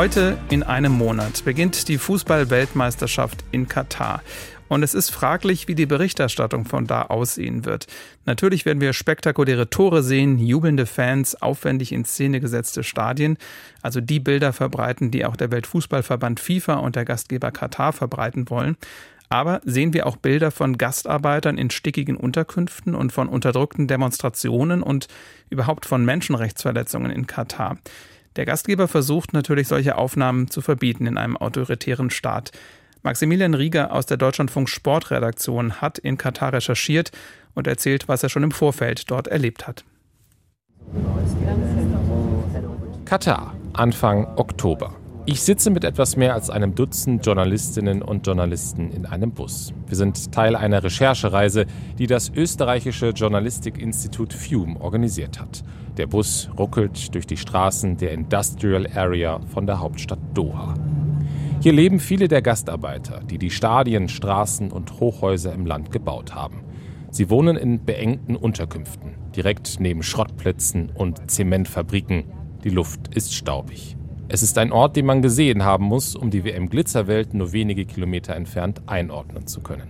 Heute 0.01 0.39
in 0.49 0.63
einem 0.63 0.93
Monat 0.93 1.45
beginnt 1.45 1.87
die 1.87 1.99
Fußball-Weltmeisterschaft 1.99 3.43
in 3.51 3.67
Katar. 3.67 4.23
Und 4.67 4.81
es 4.81 4.95
ist 4.95 5.11
fraglich, 5.11 5.67
wie 5.67 5.75
die 5.75 5.85
Berichterstattung 5.85 6.65
von 6.65 6.87
da 6.87 7.03
aussehen 7.03 7.65
wird. 7.65 7.85
Natürlich 8.25 8.65
werden 8.65 8.81
wir 8.81 8.93
spektakuläre 8.93 9.69
Tore 9.69 10.01
sehen, 10.01 10.39
jubelnde 10.39 10.87
Fans, 10.87 11.39
aufwendig 11.39 11.91
in 11.91 12.03
Szene 12.03 12.39
gesetzte 12.39 12.81
Stadien, 12.81 13.37
also 13.83 14.01
die 14.01 14.19
Bilder 14.19 14.53
verbreiten, 14.53 15.11
die 15.11 15.23
auch 15.23 15.35
der 15.35 15.51
Weltfußballverband 15.51 16.39
FIFA 16.39 16.77
und 16.77 16.95
der 16.95 17.05
Gastgeber 17.05 17.51
Katar 17.51 17.93
verbreiten 17.93 18.49
wollen. 18.49 18.77
Aber 19.29 19.61
sehen 19.65 19.93
wir 19.93 20.07
auch 20.07 20.17
Bilder 20.17 20.49
von 20.49 20.79
Gastarbeitern 20.79 21.59
in 21.59 21.69
stickigen 21.69 22.17
Unterkünften 22.17 22.95
und 22.95 23.13
von 23.13 23.29
unterdrückten 23.29 23.87
Demonstrationen 23.87 24.81
und 24.81 25.07
überhaupt 25.51 25.85
von 25.85 26.03
Menschenrechtsverletzungen 26.03 27.11
in 27.11 27.27
Katar. 27.27 27.77
Der 28.37 28.45
Gastgeber 28.45 28.87
versucht 28.87 29.33
natürlich 29.33 29.67
solche 29.67 29.97
Aufnahmen 29.97 30.49
zu 30.49 30.61
verbieten 30.61 31.05
in 31.05 31.17
einem 31.17 31.35
autoritären 31.35 32.09
Staat. 32.09 32.51
Maximilian 33.03 33.55
Rieger 33.55 33.91
aus 33.91 34.05
der 34.05 34.17
Deutschlandfunk 34.17 34.69
Sportredaktion 34.69 35.81
hat 35.81 35.97
in 35.97 36.17
Katar 36.17 36.53
recherchiert 36.53 37.11
und 37.55 37.67
erzählt, 37.67 38.07
was 38.07 38.23
er 38.23 38.29
schon 38.29 38.43
im 38.43 38.51
Vorfeld 38.51 39.11
dort 39.11 39.27
erlebt 39.27 39.67
hat. 39.67 39.83
Katar, 43.05 43.53
Anfang 43.73 44.37
Oktober. 44.37 44.95
Ich 45.25 45.41
sitze 45.41 45.69
mit 45.69 45.83
etwas 45.83 46.15
mehr 46.15 46.33
als 46.33 46.49
einem 46.49 46.73
Dutzend 46.73 47.25
Journalistinnen 47.25 48.01
und 48.01 48.25
Journalisten 48.25 48.91
in 48.91 49.05
einem 49.05 49.31
Bus. 49.31 49.73
Wir 49.87 49.95
sind 49.97 50.31
Teil 50.31 50.55
einer 50.55 50.83
Recherchereise, 50.83 51.65
die 51.99 52.07
das 52.07 52.31
österreichische 52.33 53.09
Journalistikinstitut 53.09 54.33
FUME 54.33 54.79
organisiert 54.79 55.39
hat. 55.39 55.63
Der 56.01 56.07
Bus 56.07 56.49
ruckelt 56.57 57.13
durch 57.13 57.27
die 57.27 57.37
Straßen 57.37 57.95
der 57.95 58.11
Industrial 58.11 58.87
Area 58.95 59.39
von 59.53 59.67
der 59.67 59.79
Hauptstadt 59.79 60.17
Doha. 60.33 60.73
Hier 61.59 61.73
leben 61.73 61.99
viele 61.99 62.27
der 62.27 62.41
Gastarbeiter, 62.41 63.19
die 63.19 63.37
die 63.37 63.51
Stadien, 63.51 64.09
Straßen 64.09 64.71
und 64.71 64.99
Hochhäuser 64.99 65.53
im 65.53 65.67
Land 65.67 65.91
gebaut 65.91 66.33
haben. 66.33 66.63
Sie 67.11 67.29
wohnen 67.29 67.55
in 67.55 67.85
beengten 67.85 68.35
Unterkünften, 68.35 69.11
direkt 69.35 69.79
neben 69.79 70.01
Schrottplätzen 70.01 70.89
und 70.89 71.29
Zementfabriken. 71.29 72.23
Die 72.63 72.71
Luft 72.71 73.13
ist 73.13 73.35
staubig. 73.35 73.95
Es 74.27 74.41
ist 74.41 74.57
ein 74.57 74.71
Ort, 74.71 74.95
den 74.95 75.05
man 75.05 75.21
gesehen 75.21 75.63
haben 75.63 75.85
muss, 75.85 76.15
um 76.15 76.31
die 76.31 76.43
WM 76.43 76.67
Glitzerwelt 76.67 77.35
nur 77.35 77.53
wenige 77.53 77.85
Kilometer 77.85 78.35
entfernt 78.35 78.81
einordnen 78.87 79.45
zu 79.45 79.61
können. 79.61 79.89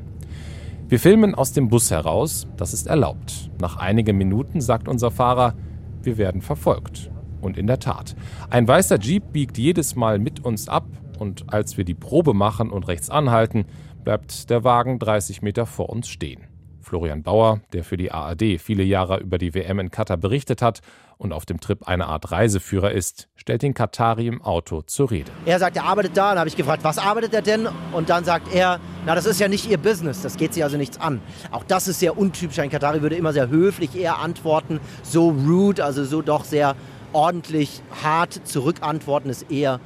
Wir 0.90 1.00
filmen 1.00 1.36
aus 1.36 1.54
dem 1.54 1.70
Bus 1.70 1.90
heraus, 1.90 2.48
das 2.58 2.74
ist 2.74 2.88
erlaubt. 2.88 3.50
Nach 3.62 3.78
einigen 3.78 4.18
Minuten 4.18 4.60
sagt 4.60 4.90
unser 4.90 5.10
Fahrer, 5.10 5.56
wir 6.06 6.18
werden 6.18 6.42
verfolgt. 6.42 7.10
Und 7.42 7.58
in 7.58 7.68
der 7.68 7.80
Tat, 7.80 8.16
ein 8.50 8.68
weißer 8.68 9.00
Jeep 9.00 9.32
biegt 9.32 9.58
jedes 9.58 9.96
Mal 9.96 10.20
mit 10.20 10.46
uns 10.46 10.70
ab 10.70 10.86
und 11.20 11.54
als 11.54 11.78
wir 11.78 11.86
die 11.86 11.96
Probe 11.96 12.34
machen 12.34 12.70
und 12.70 12.88
rechts 12.88 13.10
anhalten, 13.10 13.66
bleibt 14.04 14.50
der 14.50 14.64
Wagen 14.64 15.00
30 15.00 15.42
Meter 15.42 15.66
vor 15.66 15.90
uns 15.90 16.08
stehen. 16.08 16.51
Florian 16.92 17.24
Bauer, 17.24 17.62
der 17.72 17.86
für 17.86 17.96
die 17.96 18.12
ARD 18.12 18.60
viele 18.60 18.84
Jahre 18.84 19.22
über 19.22 19.38
die 19.38 19.54
WM 19.54 19.80
in 19.80 19.92
Katar 19.92 20.18
berichtet 20.18 20.62
hat 20.62 20.82
und 21.18 21.32
auf 21.32 21.46
dem 21.46 21.62
Trip 21.62 21.88
eine 21.88 22.08
Art 22.08 22.34
Reiseführer 22.34 22.92
ist, 22.92 23.30
stellt 23.38 23.62
den 23.62 23.74
Katari 23.74 24.28
im 24.28 24.42
Auto 24.42 24.82
zur 24.82 25.10
Rede. 25.10 25.32
Er 25.46 25.58
sagt, 25.58 25.78
er 25.78 25.86
arbeitet 25.86 26.18
da. 26.18 26.32
Dann 26.32 26.40
habe 26.40 26.50
ich 26.50 26.58
gefragt, 26.58 26.84
was 26.84 26.98
arbeitet 26.98 27.34
er 27.34 27.42
denn? 27.42 27.70
Und 27.94 28.10
dann 28.10 28.26
sagt 28.26 28.54
er, 28.54 28.82
na, 29.06 29.16
das 29.16 29.26
ist 29.26 29.40
ja 29.40 29.48
nicht 29.48 29.70
ihr 29.70 29.78
Business, 29.78 30.22
das 30.22 30.36
geht 30.36 30.54
sie 30.54 30.66
also 30.66 30.76
nichts 30.76 31.00
an. 31.00 31.22
Auch 31.52 31.64
das 31.64 31.88
ist 31.88 32.02
sehr 32.02 32.18
untypisch. 32.18 32.60
Ein 32.60 32.70
Katari 32.70 33.02
würde 33.02 33.16
immer 33.16 33.32
sehr 33.32 33.48
höflich 33.48 33.96
eher 33.96 34.20
antworten, 34.20 34.82
so 35.02 35.30
rude, 35.30 35.86
also 35.86 36.04
so 36.04 36.22
doch 36.22 36.44
sehr 36.44 36.76
ordentlich, 37.14 37.82
hart 38.04 38.34
zurückantworten, 38.46 39.30
ist 39.30 39.50
eher 39.50 39.80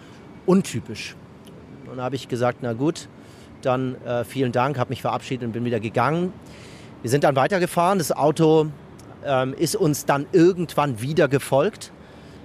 untypisch. 0.47 1.15
Und 1.81 1.97
dann 1.97 2.03
habe 2.03 2.15
ich 2.15 2.27
gesagt, 2.29 2.59
na 2.63 2.73
gut, 2.73 3.09
dann 3.61 3.93
äh, 4.05 4.23
vielen 4.23 4.51
Dank, 4.51 4.79
habe 4.79 4.89
mich 4.89 5.03
verabschiedet 5.03 5.45
und 5.45 5.51
bin 5.51 5.65
wieder 5.65 5.79
gegangen. 5.79 6.33
Wir 7.05 7.11
sind 7.11 7.23
dann 7.23 7.35
weitergefahren. 7.35 7.99
Das 7.99 8.11
Auto 8.11 8.65
ähm, 9.23 9.53
ist 9.53 9.75
uns 9.75 10.05
dann 10.05 10.25
irgendwann 10.31 11.01
wieder 11.01 11.27
gefolgt, 11.27 11.91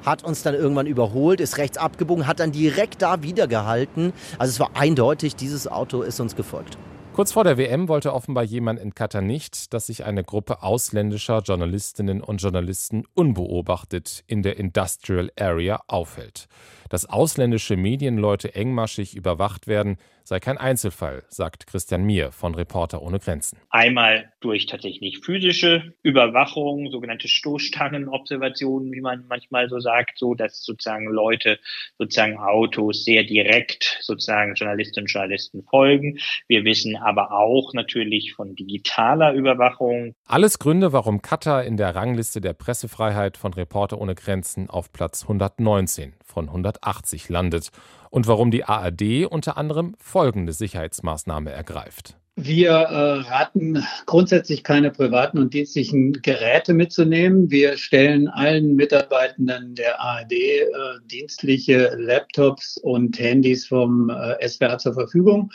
hat 0.04 0.22
uns 0.22 0.42
dann 0.42 0.52
irgendwann 0.52 0.86
überholt, 0.86 1.40
ist 1.40 1.56
rechts 1.56 1.78
abgebogen, 1.78 2.26
hat 2.26 2.40
dann 2.40 2.52
direkt 2.52 3.00
da 3.00 3.22
wieder 3.22 3.46
gehalten. 3.46 4.12
Also 4.38 4.50
es 4.50 4.60
war 4.60 4.72
eindeutig, 4.74 5.34
dieses 5.34 5.66
Auto 5.66 6.02
ist 6.02 6.20
uns 6.20 6.36
gefolgt. 6.36 6.76
Kurz 7.14 7.32
vor 7.32 7.44
der 7.44 7.56
WM 7.56 7.88
wollte 7.88 8.12
offenbar 8.12 8.44
jemand 8.44 8.78
in 8.80 8.94
Katar 8.94 9.22
nicht, 9.22 9.72
dass 9.72 9.86
sich 9.86 10.04
eine 10.04 10.24
Gruppe 10.24 10.62
ausländischer 10.62 11.38
Journalistinnen 11.38 12.20
und 12.20 12.42
Journalisten 12.42 13.04
unbeobachtet 13.14 14.24
in 14.26 14.42
der 14.42 14.58
Industrial 14.58 15.30
Area 15.38 15.80
aufhält. 15.86 16.48
Dass 16.90 17.06
ausländische 17.06 17.76
Medienleute 17.76 18.54
engmaschig 18.54 19.14
überwacht 19.14 19.68
werden, 19.68 19.96
sei 20.24 20.40
kein 20.40 20.58
Einzelfall, 20.58 21.22
sagt 21.28 21.68
Christian 21.68 22.02
Mier 22.02 22.32
von 22.32 22.54
Reporter 22.54 23.00
ohne 23.00 23.20
Grenzen. 23.20 23.58
Einmal 23.70 24.32
durch 24.40 24.66
tatsächlich 24.66 25.20
physische 25.24 25.94
Überwachung, 26.02 26.90
sogenannte 26.90 27.28
Stoßstangenobservationen, 27.28 28.92
wie 28.92 29.00
man 29.00 29.24
manchmal 29.28 29.68
so 29.68 29.78
sagt, 29.78 30.18
so 30.18 30.34
dass 30.34 30.64
sozusagen 30.64 31.06
Leute 31.06 31.60
sozusagen 31.98 32.38
Autos 32.38 33.04
sehr 33.04 33.22
direkt 33.22 33.98
sozusagen 34.00 34.54
Journalistinnen 34.54 35.04
und 35.04 35.12
Journalisten 35.12 35.62
folgen. 35.62 36.18
Wir 36.48 36.64
wissen 36.64 36.96
aber 36.96 37.30
auch 37.30 37.72
natürlich 37.72 38.32
von 38.34 38.56
digitaler 38.56 39.32
Überwachung. 39.32 40.14
Alles 40.26 40.58
Gründe, 40.58 40.92
warum 40.92 41.22
Katar 41.22 41.64
in 41.64 41.76
der 41.76 41.94
Rangliste 41.94 42.40
der 42.40 42.52
Pressefreiheit 42.52 43.36
von 43.36 43.54
Reporter 43.54 44.00
ohne 44.00 44.16
Grenzen 44.16 44.68
auf 44.68 44.92
Platz 44.92 45.22
119 45.22 46.14
von 46.30 46.48
180 46.48 47.28
landet 47.28 47.68
und 48.10 48.26
warum 48.26 48.50
die 48.50 48.64
ARD 48.64 49.26
unter 49.28 49.56
anderem 49.56 49.94
folgende 49.98 50.52
Sicherheitsmaßnahme 50.52 51.50
ergreift. 51.50 52.16
Wir 52.36 52.70
äh, 52.70 53.20
raten 53.28 53.84
grundsätzlich 54.06 54.64
keine 54.64 54.90
privaten 54.90 55.38
und 55.38 55.52
dienstlichen 55.52 56.12
Geräte 56.22 56.72
mitzunehmen. 56.72 57.50
Wir 57.50 57.76
stellen 57.76 58.28
allen 58.28 58.76
Mitarbeitenden 58.76 59.74
der 59.74 60.00
ARD 60.00 60.32
äh, 60.32 60.66
dienstliche 61.04 61.94
Laptops 61.98 62.78
und 62.78 63.18
Handys 63.18 63.66
vom 63.66 64.08
äh, 64.08 64.48
SWR 64.48 64.78
zur 64.78 64.94
Verfügung 64.94 65.50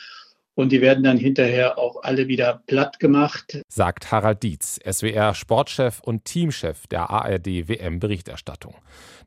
und 0.56 0.72
die 0.72 0.82
werden 0.82 1.04
dann 1.04 1.18
hinterher 1.18 1.78
auch 1.78 2.02
alle 2.02 2.28
wieder 2.28 2.64
platt 2.66 3.00
gemacht. 3.00 3.62
Sagt 3.68 4.12
Harald 4.12 4.42
Dietz, 4.42 4.80
SWR-Sportchef 4.90 6.00
und 6.00 6.26
Teamchef 6.26 6.88
der 6.88 7.10
ARD-WM-Berichterstattung. 7.10 8.76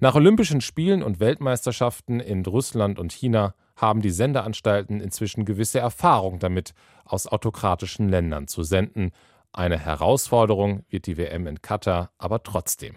Nach 0.00 0.14
Olympischen 0.14 0.60
Spielen 0.60 1.02
und 1.02 1.20
Weltmeisterschaften 1.20 2.20
in 2.20 2.44
Russland 2.44 2.98
und 2.98 3.12
China 3.12 3.54
haben 3.76 4.02
die 4.02 4.10
Sendeanstalten 4.10 5.00
inzwischen 5.00 5.44
gewisse 5.44 5.78
Erfahrung 5.78 6.38
damit, 6.38 6.72
aus 7.04 7.26
autokratischen 7.26 8.08
Ländern 8.08 8.48
zu 8.48 8.62
senden. 8.62 9.12
Eine 9.52 9.78
Herausforderung 9.78 10.84
wird 10.88 11.06
die 11.06 11.16
WM 11.16 11.46
in 11.46 11.62
Katar 11.62 12.10
aber 12.18 12.42
trotzdem. 12.42 12.96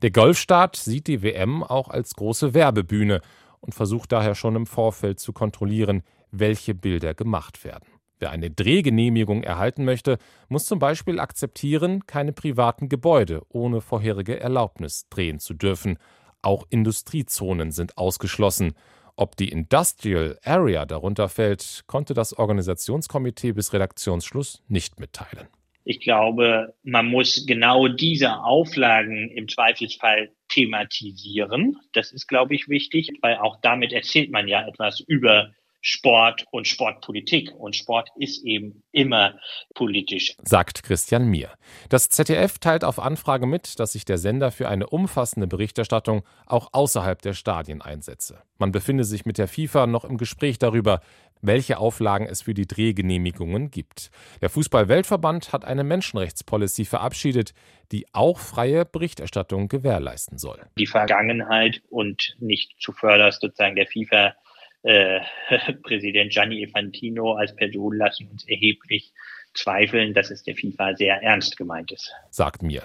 Der 0.00 0.10
Golfstaat 0.10 0.76
sieht 0.76 1.06
die 1.06 1.22
WM 1.22 1.62
auch 1.62 1.88
als 1.88 2.14
große 2.14 2.54
Werbebühne 2.54 3.20
und 3.60 3.74
versucht 3.74 4.12
daher 4.12 4.34
schon 4.34 4.56
im 4.56 4.66
Vorfeld 4.66 5.20
zu 5.20 5.32
kontrollieren, 5.32 6.02
welche 6.32 6.74
Bilder 6.74 7.14
gemacht 7.14 7.64
werden. 7.64 7.86
Wer 8.18 8.30
eine 8.30 8.50
Drehgenehmigung 8.50 9.42
erhalten 9.42 9.84
möchte, 9.84 10.18
muss 10.48 10.64
zum 10.64 10.78
Beispiel 10.78 11.18
akzeptieren, 11.18 12.06
keine 12.06 12.32
privaten 12.32 12.88
Gebäude 12.88 13.42
ohne 13.48 13.80
vorherige 13.80 14.38
Erlaubnis 14.38 15.08
drehen 15.10 15.40
zu 15.40 15.54
dürfen. 15.54 15.98
Auch 16.40 16.64
Industriezonen 16.70 17.72
sind 17.72 17.98
ausgeschlossen. 17.98 18.74
Ob 19.16 19.36
die 19.36 19.48
Industrial 19.48 20.38
Area 20.44 20.86
darunter 20.86 21.28
fällt, 21.28 21.82
konnte 21.86 22.14
das 22.14 22.32
Organisationskomitee 22.32 23.52
bis 23.52 23.72
Redaktionsschluss 23.72 24.62
nicht 24.68 25.00
mitteilen. 25.00 25.48
Ich 25.84 25.98
glaube, 25.98 26.74
man 26.84 27.06
muss 27.06 27.44
genau 27.44 27.88
diese 27.88 28.36
Auflagen 28.38 29.30
im 29.30 29.48
Zweifelsfall 29.48 30.30
thematisieren. 30.48 31.76
Das 31.92 32.12
ist, 32.12 32.28
glaube 32.28 32.54
ich, 32.54 32.68
wichtig, 32.68 33.10
weil 33.20 33.38
auch 33.38 33.60
damit 33.62 33.92
erzählt 33.92 34.30
man 34.30 34.46
ja 34.46 34.66
etwas 34.66 35.00
über 35.00 35.50
Sport 35.82 36.46
und 36.52 36.68
Sportpolitik. 36.68 37.52
Und 37.58 37.76
Sport 37.76 38.08
ist 38.16 38.44
eben 38.44 38.82
immer 38.92 39.34
politisch. 39.74 40.36
Sagt 40.44 40.84
Christian 40.84 41.26
Mier. 41.26 41.50
Das 41.88 42.08
ZDF 42.08 42.58
teilt 42.58 42.84
auf 42.84 42.98
Anfrage 42.98 43.46
mit, 43.46 43.78
dass 43.80 43.92
sich 43.92 44.04
der 44.04 44.18
Sender 44.18 44.52
für 44.52 44.68
eine 44.68 44.86
umfassende 44.86 45.48
Berichterstattung 45.48 46.22
auch 46.46 46.68
außerhalb 46.72 47.20
der 47.20 47.34
Stadien 47.34 47.82
einsetze. 47.82 48.42
Man 48.58 48.70
befinde 48.70 49.04
sich 49.04 49.26
mit 49.26 49.38
der 49.38 49.48
FIFA 49.48 49.88
noch 49.88 50.04
im 50.04 50.18
Gespräch 50.18 50.58
darüber, 50.58 51.00
welche 51.42 51.78
Auflagen 51.78 52.26
es 52.26 52.42
für 52.42 52.54
die 52.54 52.68
Drehgenehmigungen 52.68 53.72
gibt. 53.72 54.12
Der 54.40 54.50
Fußball-Weltverband 54.50 55.52
hat 55.52 55.64
eine 55.64 55.82
Menschenrechtspolicy 55.82 56.84
verabschiedet, 56.84 57.52
die 57.90 58.06
auch 58.12 58.38
freie 58.38 58.84
Berichterstattung 58.84 59.66
gewährleisten 59.66 60.38
soll. 60.38 60.60
Die 60.78 60.86
Vergangenheit 60.86 61.82
und 61.90 62.36
nicht 62.38 62.80
zuvörderst 62.80 63.40
sozusagen 63.40 63.74
der 63.74 63.88
FIFA 63.88 64.34
äh, 64.82 65.20
Präsident 65.82 66.32
Gianni 66.32 66.62
Infantino 66.62 67.34
als 67.34 67.54
Person 67.54 67.96
lassen 67.96 68.28
uns 68.28 68.46
erheblich 68.48 69.12
zweifeln, 69.54 70.14
dass 70.14 70.30
es 70.30 70.42
der 70.42 70.54
FIFA 70.54 70.96
sehr 70.96 71.22
ernst 71.22 71.56
gemeint 71.56 71.92
ist. 71.92 72.10
Sagt 72.30 72.62
mir. 72.62 72.84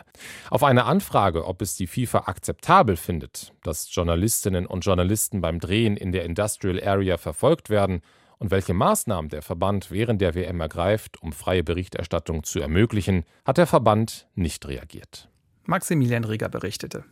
Auf 0.50 0.64
eine 0.64 0.86
Anfrage, 0.86 1.46
ob 1.46 1.62
es 1.62 1.76
die 1.76 1.88
FIFA 1.88 2.24
akzeptabel 2.26 2.98
findet, 2.98 3.54
dass 3.64 3.94
Journalistinnen 3.94 4.66
und 4.66 4.86
Journalisten 4.86 5.42
beim 5.42 5.60
Drehen 5.60 5.98
in 5.98 6.12
der 6.12 6.26
Industrial 6.26 6.82
Area 6.86 7.18
verfolgt 7.18 7.70
werden 7.70 8.02
und 8.40 8.52
welche 8.52 8.74
Maßnahmen 8.74 9.30
der 9.30 9.42
Verband 9.42 9.92
während 9.92 10.22
der 10.22 10.36
WM 10.36 10.62
ergreift, 10.62 11.22
um 11.22 11.32
freie 11.34 11.64
Berichterstattung 11.64 12.44
zu 12.44 12.60
ermöglichen, 12.60 13.24
hat 13.46 13.58
der 13.58 13.68
Verband 13.68 14.28
nicht 14.36 14.68
reagiert. 14.68 15.30
Maximilian 15.66 16.24
Rieger 16.24 16.50
berichtete. 16.50 17.04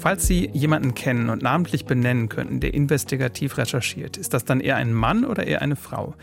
Falls 0.00 0.26
Sie 0.26 0.48
jemanden 0.54 0.94
kennen 0.94 1.28
und 1.28 1.42
namentlich 1.42 1.84
benennen 1.84 2.30
könnten, 2.30 2.58
der 2.58 2.72
investigativ 2.72 3.58
recherchiert, 3.58 4.16
ist 4.16 4.32
das 4.32 4.46
dann 4.46 4.60
eher 4.60 4.76
ein 4.76 4.94
Mann 4.94 5.26
oder 5.26 5.46
eher 5.46 5.60
eine 5.60 5.76
Frau? 5.76 6.14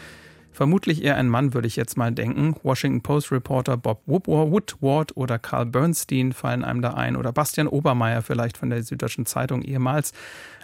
Vermutlich 0.51 1.03
eher 1.03 1.15
ein 1.15 1.29
Mann, 1.29 1.53
würde 1.53 1.67
ich 1.67 1.75
jetzt 1.75 1.95
mal 1.95 2.11
denken. 2.11 2.55
Washington 2.63 3.01
Post 3.03 3.31
Reporter 3.31 3.77
Bob 3.77 4.01
Woodward 4.07 5.15
oder 5.15 5.37
Carl 5.37 5.67
Bernstein 5.67 6.33
fallen 6.33 6.65
einem 6.65 6.81
da 6.81 6.95
ein 6.95 7.15
oder 7.15 7.31
Bastian 7.31 7.67
Obermeier 7.67 8.23
vielleicht 8.23 8.57
von 8.57 8.71
der 8.71 8.81
Süddeutschen 8.81 9.27
Zeitung 9.27 9.61
ehemals. 9.61 10.11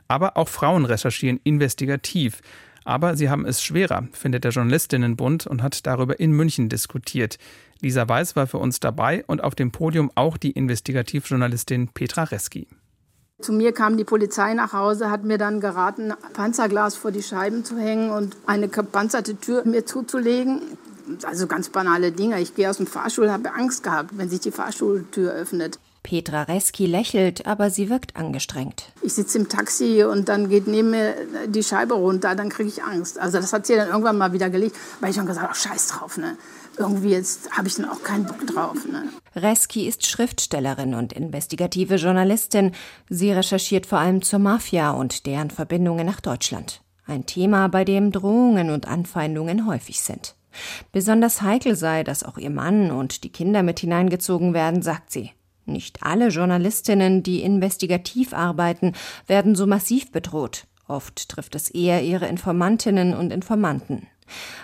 Aber 0.07 0.35
auch 0.35 0.49
Frauen 0.49 0.85
recherchieren 0.85 1.39
investigativ. 1.43 2.41
Aber 2.83 3.15
sie 3.15 3.29
haben 3.29 3.45
es 3.45 3.61
schwerer, 3.61 4.07
findet 4.13 4.43
der 4.43 4.51
Journalistinnenbund 4.51 5.45
und 5.45 5.61
hat 5.61 5.85
darüber 5.85 6.19
in 6.19 6.31
München 6.31 6.67
diskutiert. 6.67 7.37
Lisa 7.79 8.09
Weiß 8.09 8.35
war 8.35 8.47
für 8.47 8.57
uns 8.57 8.79
dabei 8.79 9.23
und 9.27 9.43
auf 9.43 9.53
dem 9.53 9.71
Podium 9.71 10.09
auch 10.15 10.37
die 10.37 10.51
Investigativjournalistin 10.51 11.89
Petra 11.89 12.23
Reski. 12.23 12.65
Zu 13.43 13.51
mir 13.51 13.73
kam 13.73 13.97
die 13.97 14.05
Polizei 14.05 14.53
nach 14.53 14.71
Hause, 14.71 15.11
hat 15.11 15.25
mir 15.25 15.37
dann 15.37 15.59
geraten, 15.59 16.13
Panzerglas 16.31 16.95
vor 16.95 17.11
die 17.11 17.21
Scheiben 17.21 17.65
zu 17.65 17.77
hängen 17.77 18.09
und 18.09 18.37
eine 18.45 18.69
gepanzerte 18.69 19.35
Tür 19.35 19.63
mir 19.65 19.85
zuzulegen. 19.85 20.61
Also 21.23 21.47
ganz 21.47 21.67
banale 21.67 22.13
Dinge. 22.13 22.39
Ich 22.39 22.55
gehe 22.55 22.69
aus 22.69 22.77
dem 22.77 22.87
Fahrstuhl, 22.87 23.29
habe 23.29 23.53
Angst 23.53 23.83
gehabt, 23.83 24.17
wenn 24.17 24.29
sich 24.29 24.39
die 24.39 24.51
Fahrstuhltür 24.51 25.33
öffnet. 25.33 25.77
Petra 26.03 26.43
Reski 26.43 26.85
lächelt, 26.85 27.45
aber 27.45 27.69
sie 27.69 27.89
wirkt 27.89 28.15
angestrengt. 28.15 28.93
Ich 29.01 29.13
sitze 29.13 29.39
im 29.39 29.49
Taxi 29.49 30.05
und 30.05 30.29
dann 30.29 30.47
geht 30.47 30.67
neben 30.67 30.91
mir 30.91 31.13
die 31.47 31.63
Scheibe 31.63 31.95
runter, 31.95 32.35
dann 32.35 32.47
kriege 32.47 32.69
ich 32.69 32.81
Angst. 32.81 33.19
Also 33.19 33.39
das 33.39 33.51
hat 33.51 33.67
sie 33.67 33.75
dann 33.75 33.89
irgendwann 33.89 34.17
mal 34.17 34.31
wieder 34.31 34.49
gelegt, 34.49 34.77
weil 35.01 35.09
ich 35.09 35.17
schon 35.17 35.25
gesagt 35.25 35.47
habe, 35.47 35.55
scheiß 35.55 35.87
drauf, 35.87 36.17
ne? 36.17 36.37
irgendwie 36.77 37.09
jetzt 37.09 37.51
habe 37.51 37.67
ich 37.67 37.75
dann 37.75 37.89
auch 37.89 38.03
keinen 38.03 38.25
Bock 38.25 38.45
drauf. 38.47 38.77
Ne? 38.85 39.09
Reski 39.35 39.87
ist 39.87 40.05
Schriftstellerin 40.05 40.93
und 40.93 41.13
investigative 41.13 41.95
Journalistin. 41.95 42.71
Sie 43.09 43.31
recherchiert 43.31 43.85
vor 43.85 43.99
allem 43.99 44.21
zur 44.21 44.39
Mafia 44.39 44.91
und 44.91 45.25
deren 45.25 45.49
Verbindungen 45.49 46.05
nach 46.05 46.21
Deutschland. 46.21 46.81
Ein 47.05 47.25
Thema, 47.25 47.67
bei 47.67 47.83
dem 47.83 48.11
Drohungen 48.11 48.69
und 48.69 48.87
Anfeindungen 48.87 49.67
häufig 49.67 50.01
sind. 50.01 50.35
Besonders 50.91 51.41
heikel 51.41 51.75
sei, 51.75 52.03
dass 52.03 52.23
auch 52.23 52.37
ihr 52.37 52.51
Mann 52.51 52.91
und 52.91 53.23
die 53.23 53.31
Kinder 53.31 53.63
mit 53.63 53.79
hineingezogen 53.79 54.53
werden, 54.53 54.81
sagt 54.81 55.11
sie. 55.11 55.31
Nicht 55.65 56.03
alle 56.03 56.27
Journalistinnen, 56.27 57.23
die 57.23 57.41
investigativ 57.41 58.33
arbeiten, 58.33 58.93
werden 59.27 59.55
so 59.55 59.65
massiv 59.65 60.11
bedroht. 60.11 60.67
Oft 60.87 61.29
trifft 61.29 61.55
es 61.55 61.69
eher 61.69 62.03
ihre 62.03 62.27
Informantinnen 62.27 63.13
und 63.13 63.31
Informanten. 63.31 64.07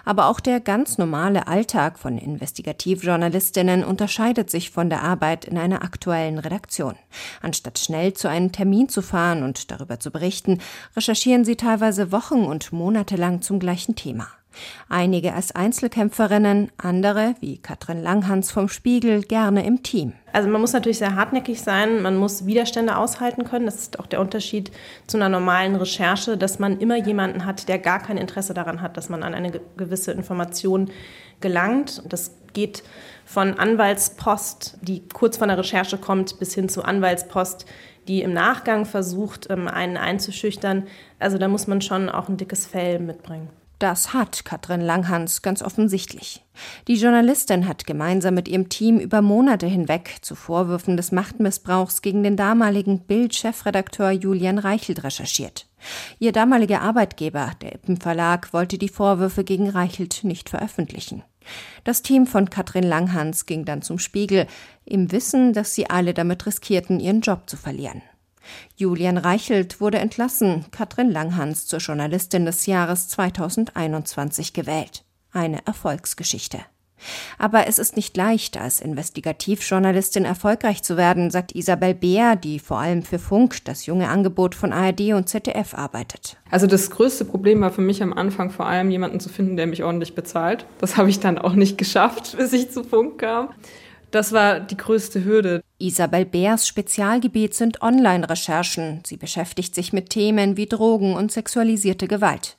Aber 0.05 0.27
auch 0.27 0.39
der 0.39 0.59
ganz 0.59 0.97
normale 0.97 1.47
Alltag 1.47 1.99
von 1.99 2.17
Investigativjournalistinnen 2.17 3.83
unterscheidet 3.83 4.49
sich 4.49 4.71
von 4.71 4.89
der 4.89 5.03
Arbeit 5.03 5.45
in 5.45 5.57
einer 5.57 5.83
aktuellen 5.83 6.39
Redaktion. 6.39 6.95
Anstatt 7.41 7.79
schnell 7.79 8.13
zu 8.13 8.29
einem 8.29 8.51
Termin 8.51 8.89
zu 8.89 9.01
fahren 9.01 9.43
und 9.43 9.71
darüber 9.71 9.99
zu 9.99 10.11
berichten, 10.11 10.59
recherchieren 10.95 11.45
sie 11.45 11.55
teilweise 11.55 12.11
Wochen 12.11 12.45
und 12.45 12.71
Monate 12.71 13.15
lang 13.15 13.41
zum 13.41 13.59
gleichen 13.59 13.95
Thema. 13.95 14.27
Einige 14.89 15.33
als 15.33 15.53
Einzelkämpferinnen, 15.55 16.71
andere, 16.77 17.35
wie 17.39 17.57
Katrin 17.57 18.01
Langhans 18.01 18.51
vom 18.51 18.67
Spiegel, 18.67 19.21
gerne 19.21 19.65
im 19.65 19.83
Team. 19.83 20.13
Also 20.33 20.49
man 20.49 20.61
muss 20.61 20.73
natürlich 20.73 20.97
sehr 20.97 21.15
hartnäckig 21.15 21.61
sein, 21.61 22.01
man 22.01 22.17
muss 22.17 22.45
Widerstände 22.45 22.97
aushalten 22.97 23.45
können. 23.45 23.65
Das 23.65 23.75
ist 23.75 23.99
auch 23.99 24.07
der 24.07 24.19
Unterschied 24.19 24.71
zu 25.07 25.17
einer 25.17 25.29
normalen 25.29 25.75
Recherche, 25.75 26.37
dass 26.37 26.59
man 26.59 26.79
immer 26.79 26.97
jemanden 26.97 27.45
hat, 27.45 27.67
der 27.67 27.79
gar 27.79 27.99
kein 27.99 28.17
Interesse 28.17 28.53
daran 28.53 28.81
hat, 28.81 28.97
dass 28.97 29.09
man 29.09 29.23
an 29.23 29.33
eine 29.33 29.51
gewisse 29.77 30.11
Information 30.11 30.89
gelangt. 31.41 32.03
Das 32.07 32.31
geht 32.53 32.83
von 33.25 33.59
Anwaltspost, 33.59 34.77
die 34.81 35.07
kurz 35.07 35.37
vor 35.37 35.47
der 35.47 35.57
Recherche 35.57 35.97
kommt, 35.97 36.39
bis 36.39 36.53
hin 36.55 36.69
zu 36.69 36.83
Anwaltspost, 36.83 37.65
die 38.07 38.23
im 38.23 38.33
Nachgang 38.33 38.85
versucht, 38.85 39.47
ähm, 39.49 39.67
einen 39.67 39.97
einzuschüchtern. 39.97 40.87
Also 41.19 41.37
da 41.37 41.47
muss 41.47 41.67
man 41.67 41.81
schon 41.81 42.09
auch 42.09 42.27
ein 42.27 42.37
dickes 42.37 42.65
Fell 42.65 42.99
mitbringen. 42.99 43.49
Das 43.79 44.13
hat 44.13 44.43
Katrin 44.43 44.81
Langhans 44.81 45.41
ganz 45.41 45.61
offensichtlich. 45.61 46.43
Die 46.89 46.95
Journalistin 46.95 47.65
hat 47.65 47.85
gemeinsam 47.85 48.33
mit 48.33 48.49
ihrem 48.49 48.67
Team 48.67 48.99
über 48.99 49.21
Monate 49.21 49.67
hinweg 49.67 50.17
zu 50.21 50.35
Vorwürfen 50.35 50.97
des 50.97 51.13
Machtmissbrauchs 51.13 52.01
gegen 52.01 52.21
den 52.21 52.35
damaligen 52.35 52.99
Bild-Chefredakteur 52.99 54.11
Julian 54.11 54.59
Reichelt 54.59 55.05
recherchiert. 55.05 55.65
Ihr 56.19 56.33
damaliger 56.33 56.81
Arbeitgeber, 56.81 57.53
der 57.61 57.75
Ippen 57.75 57.95
Verlag, 58.01 58.51
wollte 58.51 58.77
die 58.77 58.89
Vorwürfe 58.89 59.45
gegen 59.45 59.69
Reichelt 59.69 60.25
nicht 60.25 60.49
veröffentlichen. 60.49 61.23
Das 61.85 62.01
Team 62.01 62.27
von 62.27 62.49
Katrin 62.49 62.83
Langhans 62.83 63.45
ging 63.45 63.63
dann 63.63 63.81
zum 63.81 63.97
Spiegel, 63.97 64.45
im 64.83 65.13
Wissen, 65.13 65.53
dass 65.53 65.73
sie 65.73 65.89
alle 65.89 66.13
damit 66.13 66.45
riskierten, 66.45 66.99
ihren 66.99 67.21
Job 67.21 67.49
zu 67.49 67.55
verlieren. 67.55 68.01
Julian 68.75 69.17
Reichelt 69.17 69.81
wurde 69.81 69.99
entlassen, 69.99 70.65
Katrin 70.71 71.11
Langhans 71.11 71.67
zur 71.67 71.79
Journalistin 71.79 72.45
des 72.45 72.65
Jahres 72.65 73.07
2021 73.09 74.53
gewählt. 74.53 75.03
Eine 75.31 75.65
Erfolgsgeschichte. 75.65 76.59
Aber 77.37 77.67
es 77.67 77.79
ist 77.79 77.95
nicht 77.95 78.15
leicht, 78.17 78.57
als 78.57 78.81
Investigativjournalistin 78.81 80.25
erfolgreich 80.25 80.83
zu 80.83 80.97
werden, 80.97 81.31
sagt 81.31 81.55
Isabel 81.55 81.93
Beer, 81.93 82.35
die 82.35 82.59
vor 82.59 82.79
allem 82.79 83.03
für 83.03 83.19
Funk, 83.19 83.63
das 83.65 83.85
junge 83.85 84.09
Angebot 84.09 84.55
von 84.55 84.73
ARD 84.73 85.13
und 85.13 85.29
ZDF 85.29 85.73
arbeitet. 85.73 86.37
Also 86.51 86.67
das 86.67 86.89
größte 86.89 87.25
Problem 87.25 87.61
war 87.61 87.71
für 87.71 87.81
mich 87.81 88.03
am 88.03 88.13
Anfang 88.13 88.51
vor 88.51 88.65
allem 88.65 88.91
jemanden 88.91 89.19
zu 89.19 89.29
finden, 89.29 89.57
der 89.57 89.67
mich 89.67 89.83
ordentlich 89.83 90.15
bezahlt. 90.15 90.65
Das 90.79 90.97
habe 90.97 91.09
ich 91.09 91.19
dann 91.19 91.37
auch 91.37 91.53
nicht 91.53 91.77
geschafft, 91.77 92.35
bis 92.37 92.53
ich 92.53 92.71
zu 92.71 92.83
Funk 92.83 93.19
kam. 93.19 93.49
Das 94.11 94.31
war 94.31 94.59
die 94.59 94.77
größte 94.77 95.23
Hürde. 95.23 95.61
Isabel 95.81 96.25
Beers 96.25 96.67
Spezialgebiet 96.67 97.53
sind 97.53 97.81
Online-Recherchen. 97.81 99.01
Sie 99.05 99.15
beschäftigt 99.15 99.73
sich 99.73 99.93
mit 99.93 100.09
Themen 100.09 100.57
wie 100.57 100.65
Drogen 100.65 101.15
und 101.15 101.31
sexualisierte 101.31 102.09
Gewalt. 102.09 102.57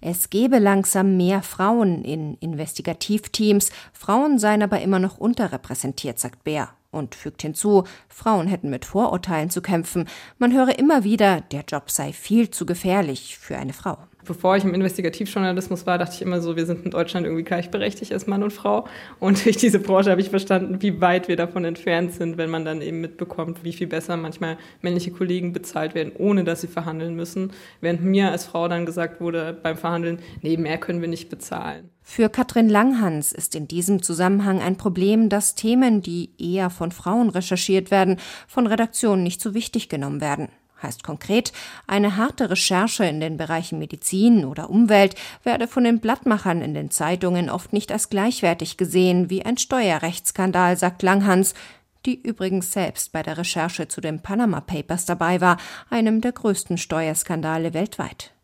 Es 0.00 0.30
gebe 0.30 0.58
langsam 0.58 1.16
mehr 1.16 1.42
Frauen 1.42 2.04
in 2.04 2.34
Investigativteams, 2.38 3.70
Frauen 3.92 4.40
seien 4.40 4.64
aber 4.64 4.80
immer 4.80 4.98
noch 4.98 5.16
unterrepräsentiert, 5.16 6.18
sagt 6.18 6.42
Bär 6.42 6.70
und 6.90 7.14
fügt 7.14 7.42
hinzu, 7.42 7.84
Frauen 8.08 8.48
hätten 8.48 8.68
mit 8.68 8.84
Vorurteilen 8.84 9.48
zu 9.48 9.62
kämpfen. 9.62 10.08
Man 10.38 10.52
höre 10.52 10.76
immer 10.76 11.04
wieder, 11.04 11.42
der 11.42 11.64
Job 11.68 11.90
sei 11.90 12.12
viel 12.12 12.50
zu 12.50 12.66
gefährlich 12.66 13.38
für 13.38 13.56
eine 13.56 13.74
Frau 13.74 13.96
bevor 14.26 14.56
ich 14.56 14.64
im 14.64 14.74
Investigativjournalismus 14.74 15.86
war, 15.86 15.98
dachte 15.98 16.14
ich 16.14 16.22
immer 16.22 16.40
so, 16.40 16.56
wir 16.56 16.66
sind 16.66 16.84
in 16.84 16.90
Deutschland 16.90 17.26
irgendwie 17.26 17.44
gleichberechtigt 17.44 18.12
als 18.12 18.26
Mann 18.26 18.42
und 18.42 18.52
Frau. 18.52 18.86
Und 19.20 19.44
durch 19.44 19.56
diese 19.56 19.78
Branche 19.78 20.10
habe 20.10 20.20
ich 20.20 20.30
verstanden, 20.30 20.82
wie 20.82 21.00
weit 21.00 21.28
wir 21.28 21.36
davon 21.36 21.64
entfernt 21.64 22.12
sind, 22.12 22.36
wenn 22.36 22.50
man 22.50 22.64
dann 22.64 22.82
eben 22.82 23.00
mitbekommt, 23.00 23.64
wie 23.64 23.72
viel 23.72 23.86
besser 23.86 24.16
manchmal 24.16 24.58
männliche 24.82 25.10
Kollegen 25.10 25.52
bezahlt 25.52 25.94
werden, 25.94 26.12
ohne 26.16 26.44
dass 26.44 26.60
sie 26.60 26.66
verhandeln 26.66 27.14
müssen. 27.14 27.52
Während 27.80 28.04
mir 28.04 28.30
als 28.30 28.44
Frau 28.44 28.68
dann 28.68 28.86
gesagt 28.86 29.20
wurde 29.20 29.58
beim 29.62 29.76
Verhandeln, 29.76 30.18
nee, 30.42 30.56
mehr 30.56 30.78
können 30.78 31.00
wir 31.00 31.08
nicht 31.08 31.30
bezahlen. 31.30 31.90
Für 32.08 32.28
Katrin 32.28 32.68
Langhans 32.68 33.32
ist 33.32 33.56
in 33.56 33.66
diesem 33.66 34.00
Zusammenhang 34.00 34.60
ein 34.60 34.76
Problem, 34.76 35.28
dass 35.28 35.56
Themen, 35.56 36.02
die 36.02 36.30
eher 36.38 36.70
von 36.70 36.92
Frauen 36.92 37.30
recherchiert 37.30 37.90
werden, 37.90 38.18
von 38.46 38.68
Redaktionen 38.68 39.24
nicht 39.24 39.40
so 39.40 39.54
wichtig 39.54 39.88
genommen 39.88 40.20
werden. 40.20 40.48
Heißt 40.82 41.02
konkret, 41.02 41.52
eine 41.86 42.16
harte 42.16 42.50
Recherche 42.50 43.04
in 43.04 43.18
den 43.18 43.38
Bereichen 43.38 43.78
Medizin 43.78 44.44
oder 44.44 44.68
Umwelt 44.68 45.14
werde 45.42 45.68
von 45.68 45.84
den 45.84 46.00
Blattmachern 46.00 46.60
in 46.60 46.74
den 46.74 46.90
Zeitungen 46.90 47.48
oft 47.48 47.72
nicht 47.72 47.90
als 47.90 48.10
gleichwertig 48.10 48.76
gesehen 48.76 49.30
wie 49.30 49.44
ein 49.44 49.56
Steuerrechtsskandal, 49.56 50.76
sagt 50.76 51.02
Langhans, 51.02 51.54
die 52.04 52.20
übrigens 52.20 52.72
selbst 52.72 53.12
bei 53.12 53.22
der 53.22 53.38
Recherche 53.38 53.88
zu 53.88 54.00
den 54.00 54.20
Panama 54.20 54.60
Papers 54.60 55.06
dabei 55.06 55.40
war, 55.40 55.56
einem 55.90 56.20
der 56.20 56.32
größten 56.32 56.78
Steuerskandale 56.78 57.74
weltweit. 57.74 58.35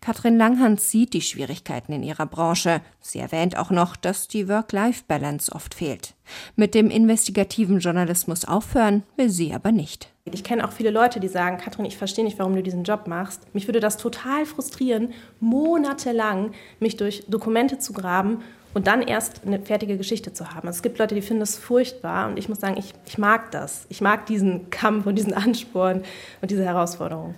Katrin 0.00 0.36
Langhans 0.36 0.90
sieht 0.90 1.12
die 1.12 1.20
Schwierigkeiten 1.20 1.92
in 1.92 2.02
ihrer 2.02 2.26
Branche. 2.26 2.80
Sie 3.00 3.18
erwähnt 3.18 3.56
auch 3.56 3.70
noch, 3.70 3.96
dass 3.96 4.28
die 4.28 4.48
Work-Life-Balance 4.48 5.52
oft 5.52 5.74
fehlt. 5.74 6.14
Mit 6.56 6.74
dem 6.74 6.90
investigativen 6.90 7.80
Journalismus 7.80 8.44
aufhören 8.44 9.02
will 9.16 9.30
sie 9.30 9.52
aber 9.52 9.72
nicht. 9.72 10.10
Ich 10.32 10.44
kenne 10.44 10.66
auch 10.66 10.72
viele 10.72 10.90
Leute, 10.90 11.18
die 11.18 11.28
sagen, 11.28 11.58
Katrin, 11.58 11.84
ich 11.84 11.96
verstehe 11.96 12.24
nicht, 12.24 12.38
warum 12.38 12.54
du 12.54 12.62
diesen 12.62 12.84
Job 12.84 13.06
machst. 13.06 13.52
Mich 13.54 13.66
würde 13.66 13.80
das 13.80 13.96
total 13.96 14.46
frustrieren, 14.46 15.12
monatelang 15.40 16.52
mich 16.78 16.96
durch 16.96 17.24
Dokumente 17.28 17.78
zu 17.78 17.92
graben 17.92 18.42
und 18.74 18.86
dann 18.86 19.02
erst 19.02 19.44
eine 19.44 19.60
fertige 19.60 19.96
Geschichte 19.96 20.32
zu 20.32 20.50
haben. 20.50 20.68
Also 20.68 20.78
es 20.78 20.82
gibt 20.82 20.98
Leute, 20.98 21.14
die 21.14 21.22
finden 21.22 21.40
das 21.40 21.58
furchtbar 21.58 22.28
und 22.28 22.38
ich 22.38 22.48
muss 22.48 22.60
sagen, 22.60 22.76
ich, 22.76 22.94
ich 23.06 23.18
mag 23.18 23.50
das. 23.50 23.86
Ich 23.88 24.00
mag 24.00 24.26
diesen 24.26 24.70
Kampf 24.70 25.06
und 25.06 25.16
diesen 25.16 25.34
Ansporn 25.34 26.04
und 26.40 26.50
diese 26.50 26.64
Herausforderung. 26.64 27.34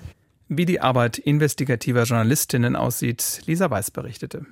Wie 0.54 0.66
die 0.66 0.82
Arbeit 0.82 1.16
investigativer 1.16 2.02
Journalistinnen 2.02 2.76
aussieht, 2.76 3.40
Lisa 3.46 3.70
Weiß 3.70 3.90
berichtete. 3.90 4.44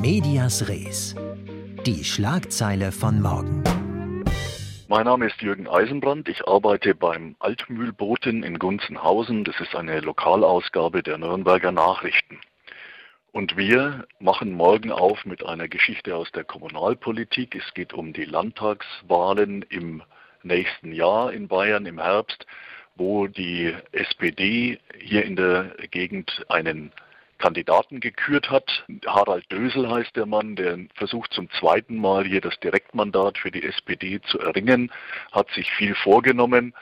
Medias 0.00 0.68
Res. 0.68 1.16
Die 1.84 2.04
Schlagzeile 2.04 2.92
von 2.92 3.20
morgen. 3.20 3.64
Mein 4.86 5.06
Name 5.06 5.26
ist 5.26 5.42
Jürgen 5.42 5.66
Eisenbrand. 5.66 6.28
Ich 6.28 6.46
arbeite 6.46 6.94
beim 6.94 7.34
Altmühlboten 7.40 8.44
in 8.44 8.60
Gunzenhausen. 8.60 9.42
Das 9.42 9.58
ist 9.58 9.74
eine 9.74 9.98
Lokalausgabe 9.98 11.02
der 11.02 11.18
Nürnberger 11.18 11.72
Nachrichten. 11.72 12.38
Und 13.32 13.56
wir 13.56 14.06
machen 14.20 14.52
morgen 14.52 14.92
auf 14.92 15.24
mit 15.24 15.44
einer 15.44 15.66
Geschichte 15.66 16.14
aus 16.14 16.30
der 16.30 16.44
Kommunalpolitik. 16.44 17.56
Es 17.56 17.74
geht 17.74 17.94
um 17.94 18.12
die 18.12 18.26
Landtagswahlen 18.26 19.62
im 19.70 20.04
nächsten 20.44 20.92
Jahr 20.92 21.32
in 21.32 21.48
Bayern 21.48 21.84
im 21.86 21.98
Herbst 21.98 22.46
wo 22.96 23.26
die 23.26 23.74
SPD 23.92 24.78
hier 24.98 25.24
in 25.24 25.36
der 25.36 25.74
Gegend 25.90 26.44
einen 26.48 26.92
Kandidaten 27.38 27.98
gekürt 27.98 28.50
hat. 28.50 28.84
Harald 29.04 29.50
Dösel 29.50 29.90
heißt 29.90 30.14
der 30.14 30.26
Mann, 30.26 30.54
der 30.54 30.78
versucht 30.94 31.32
zum 31.32 31.50
zweiten 31.50 31.96
Mal 31.96 32.24
hier 32.24 32.40
das 32.40 32.58
Direktmandat 32.60 33.36
für 33.36 33.50
die 33.50 33.64
SPD 33.64 34.20
zu 34.22 34.38
erringen, 34.38 34.92
hat 35.32 35.50
sich 35.50 35.70
viel 35.72 35.94
vorgenommen. 35.96 36.72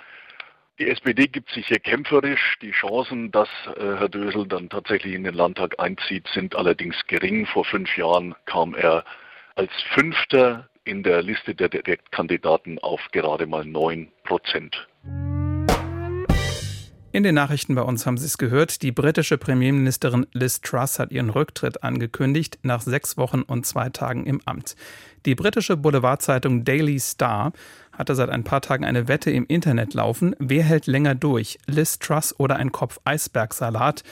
Die 0.79 0.89
SPD 0.89 1.29
gibt 1.29 1.51
sich 1.51 1.67
hier 1.67 1.79
kämpferisch. 1.79 2.57
Die 2.63 2.73
Chancen, 2.73 3.31
dass 3.31 3.49
äh, 3.77 3.97
Herr 3.99 4.09
Dösel 4.09 4.47
dann 4.47 4.69
tatsächlich 4.69 5.15
in 5.15 5.25
den 5.25 5.35
Landtag 5.35 5.79
einzieht, 5.79 6.27
sind 6.29 6.55
allerdings 6.55 6.97
gering. 7.07 7.47
Vor 7.47 7.65
fünf 7.65 7.97
Jahren 7.97 8.35
kam 8.47 8.75
er 8.75 9.05
als 9.57 9.73
Fünfter 9.95 10.69
in 10.85 11.03
der 11.03 11.23
Liste 11.23 11.55
der 11.55 11.69
Direktkandidaten 11.69 12.79
auf 12.79 13.01
gerade 13.13 13.47
mal 13.47 13.65
neun 13.65 14.11
Prozent. 14.25 14.89
In 17.13 17.25
den 17.25 17.35
Nachrichten 17.35 17.75
bei 17.75 17.83
uns 17.83 18.07
haben 18.07 18.19
Sie 18.19 18.27
es 18.27 18.39
gehört. 18.39 18.83
Die 18.83 18.93
britische 18.93 19.37
Premierministerin 19.37 20.27
Liz 20.33 20.61
Truss 20.61 21.01
hat 21.01 21.11
ihren 21.11 21.31
Rücktritt 21.31 21.83
angekündigt 21.83 22.61
nach 22.63 22.83
sechs 22.83 23.17
Wochen 23.17 23.43
und 23.43 23.67
zwei 23.67 23.89
Tagen 23.89 24.27
im 24.27 24.41
Amt. 24.45 24.77
Die 25.27 25.35
britische 25.35 25.77
Boulevardzeitung 25.77 26.65
Daily 26.65 27.01
Star 27.01 27.53
hatte 27.91 28.15
seit 28.15 28.31
ein 28.31 28.45
paar 28.45 28.61
Tagen 28.61 28.85
eine 28.85 29.09
Wette 29.09 29.33
im 29.33 29.45
Internet 29.47 29.93
laufen. 29.93 30.37
Wer 30.39 30.63
hält 30.63 30.87
länger 30.87 31.17
durch? 31.17 31.59
Liz 31.67 31.99
Truss 31.99 32.33
oder 32.39 32.55
ein 32.57 32.71
Kopf 32.71 33.01
Eisbergsalat? 33.03 34.05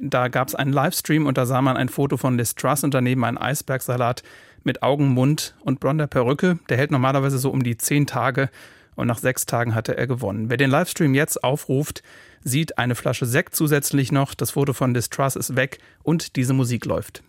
Da 0.00 0.26
gab 0.26 0.48
es 0.48 0.56
einen 0.56 0.72
Livestream 0.72 1.26
und 1.26 1.38
da 1.38 1.46
sah 1.46 1.62
man 1.62 1.76
ein 1.76 1.88
Foto 1.88 2.16
von 2.16 2.36
Liz 2.36 2.56
Truss 2.56 2.82
und 2.82 2.92
daneben 2.92 3.24
einen 3.24 3.38
Eisbergsalat 3.38 4.24
mit 4.64 4.82
Augen, 4.82 5.10
Mund 5.10 5.54
und 5.60 5.78
blonder 5.78 6.08
Perücke. 6.08 6.58
Der 6.68 6.76
hält 6.76 6.90
normalerweise 6.90 7.38
so 7.38 7.50
um 7.50 7.62
die 7.62 7.76
zehn 7.76 8.08
Tage 8.08 8.50
und 8.94 9.06
nach 9.06 9.18
sechs 9.18 9.46
Tagen 9.46 9.74
hatte 9.74 9.96
er 9.96 10.06
gewonnen. 10.06 10.50
Wer 10.50 10.56
den 10.56 10.70
Livestream 10.70 11.14
jetzt 11.14 11.42
aufruft, 11.42 12.02
sieht 12.42 12.78
eine 12.78 12.94
Flasche 12.94 13.26
Sekt 13.26 13.54
zusätzlich 13.54 14.12
noch, 14.12 14.34
das 14.34 14.52
Foto 14.52 14.72
von 14.72 14.94
Distrust 14.94 15.36
ist 15.36 15.56
weg 15.56 15.78
und 16.02 16.36
diese 16.36 16.52
Musik 16.52 16.84
läuft. 16.84 17.22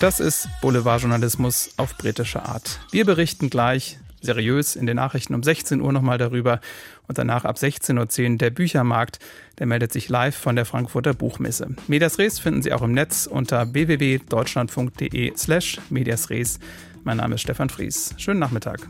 Das 0.00 0.20
ist 0.20 0.48
Boulevardjournalismus 0.62 1.70
auf 1.76 1.96
britische 1.96 2.44
Art. 2.44 2.78
Wir 2.92 3.04
berichten 3.04 3.50
gleich 3.50 3.98
seriös 4.20 4.76
in 4.76 4.86
den 4.86 4.96
Nachrichten 4.96 5.34
um 5.34 5.42
16 5.42 5.80
Uhr 5.80 5.92
nochmal 5.92 6.18
darüber 6.18 6.60
und 7.06 7.18
danach 7.18 7.44
ab 7.44 7.56
16.10 7.56 8.32
Uhr 8.32 8.38
der 8.38 8.50
Büchermarkt. 8.50 9.18
Der 9.58 9.66
meldet 9.66 9.92
sich 9.92 10.08
live 10.08 10.36
von 10.36 10.56
der 10.56 10.64
Frankfurter 10.64 11.14
Buchmesse. 11.14 11.74
Medias 11.86 12.18
Res 12.18 12.38
finden 12.38 12.62
Sie 12.62 12.72
auch 12.72 12.82
im 12.82 12.92
Netz 12.92 13.26
unter 13.26 13.72
www.deutschlandfunk.de 13.72 15.32
slash 15.36 15.80
mediasres. 15.90 16.58
Mein 17.04 17.18
Name 17.18 17.36
ist 17.36 17.42
Stefan 17.42 17.70
Fries. 17.70 18.14
Schönen 18.18 18.40
Nachmittag. 18.40 18.86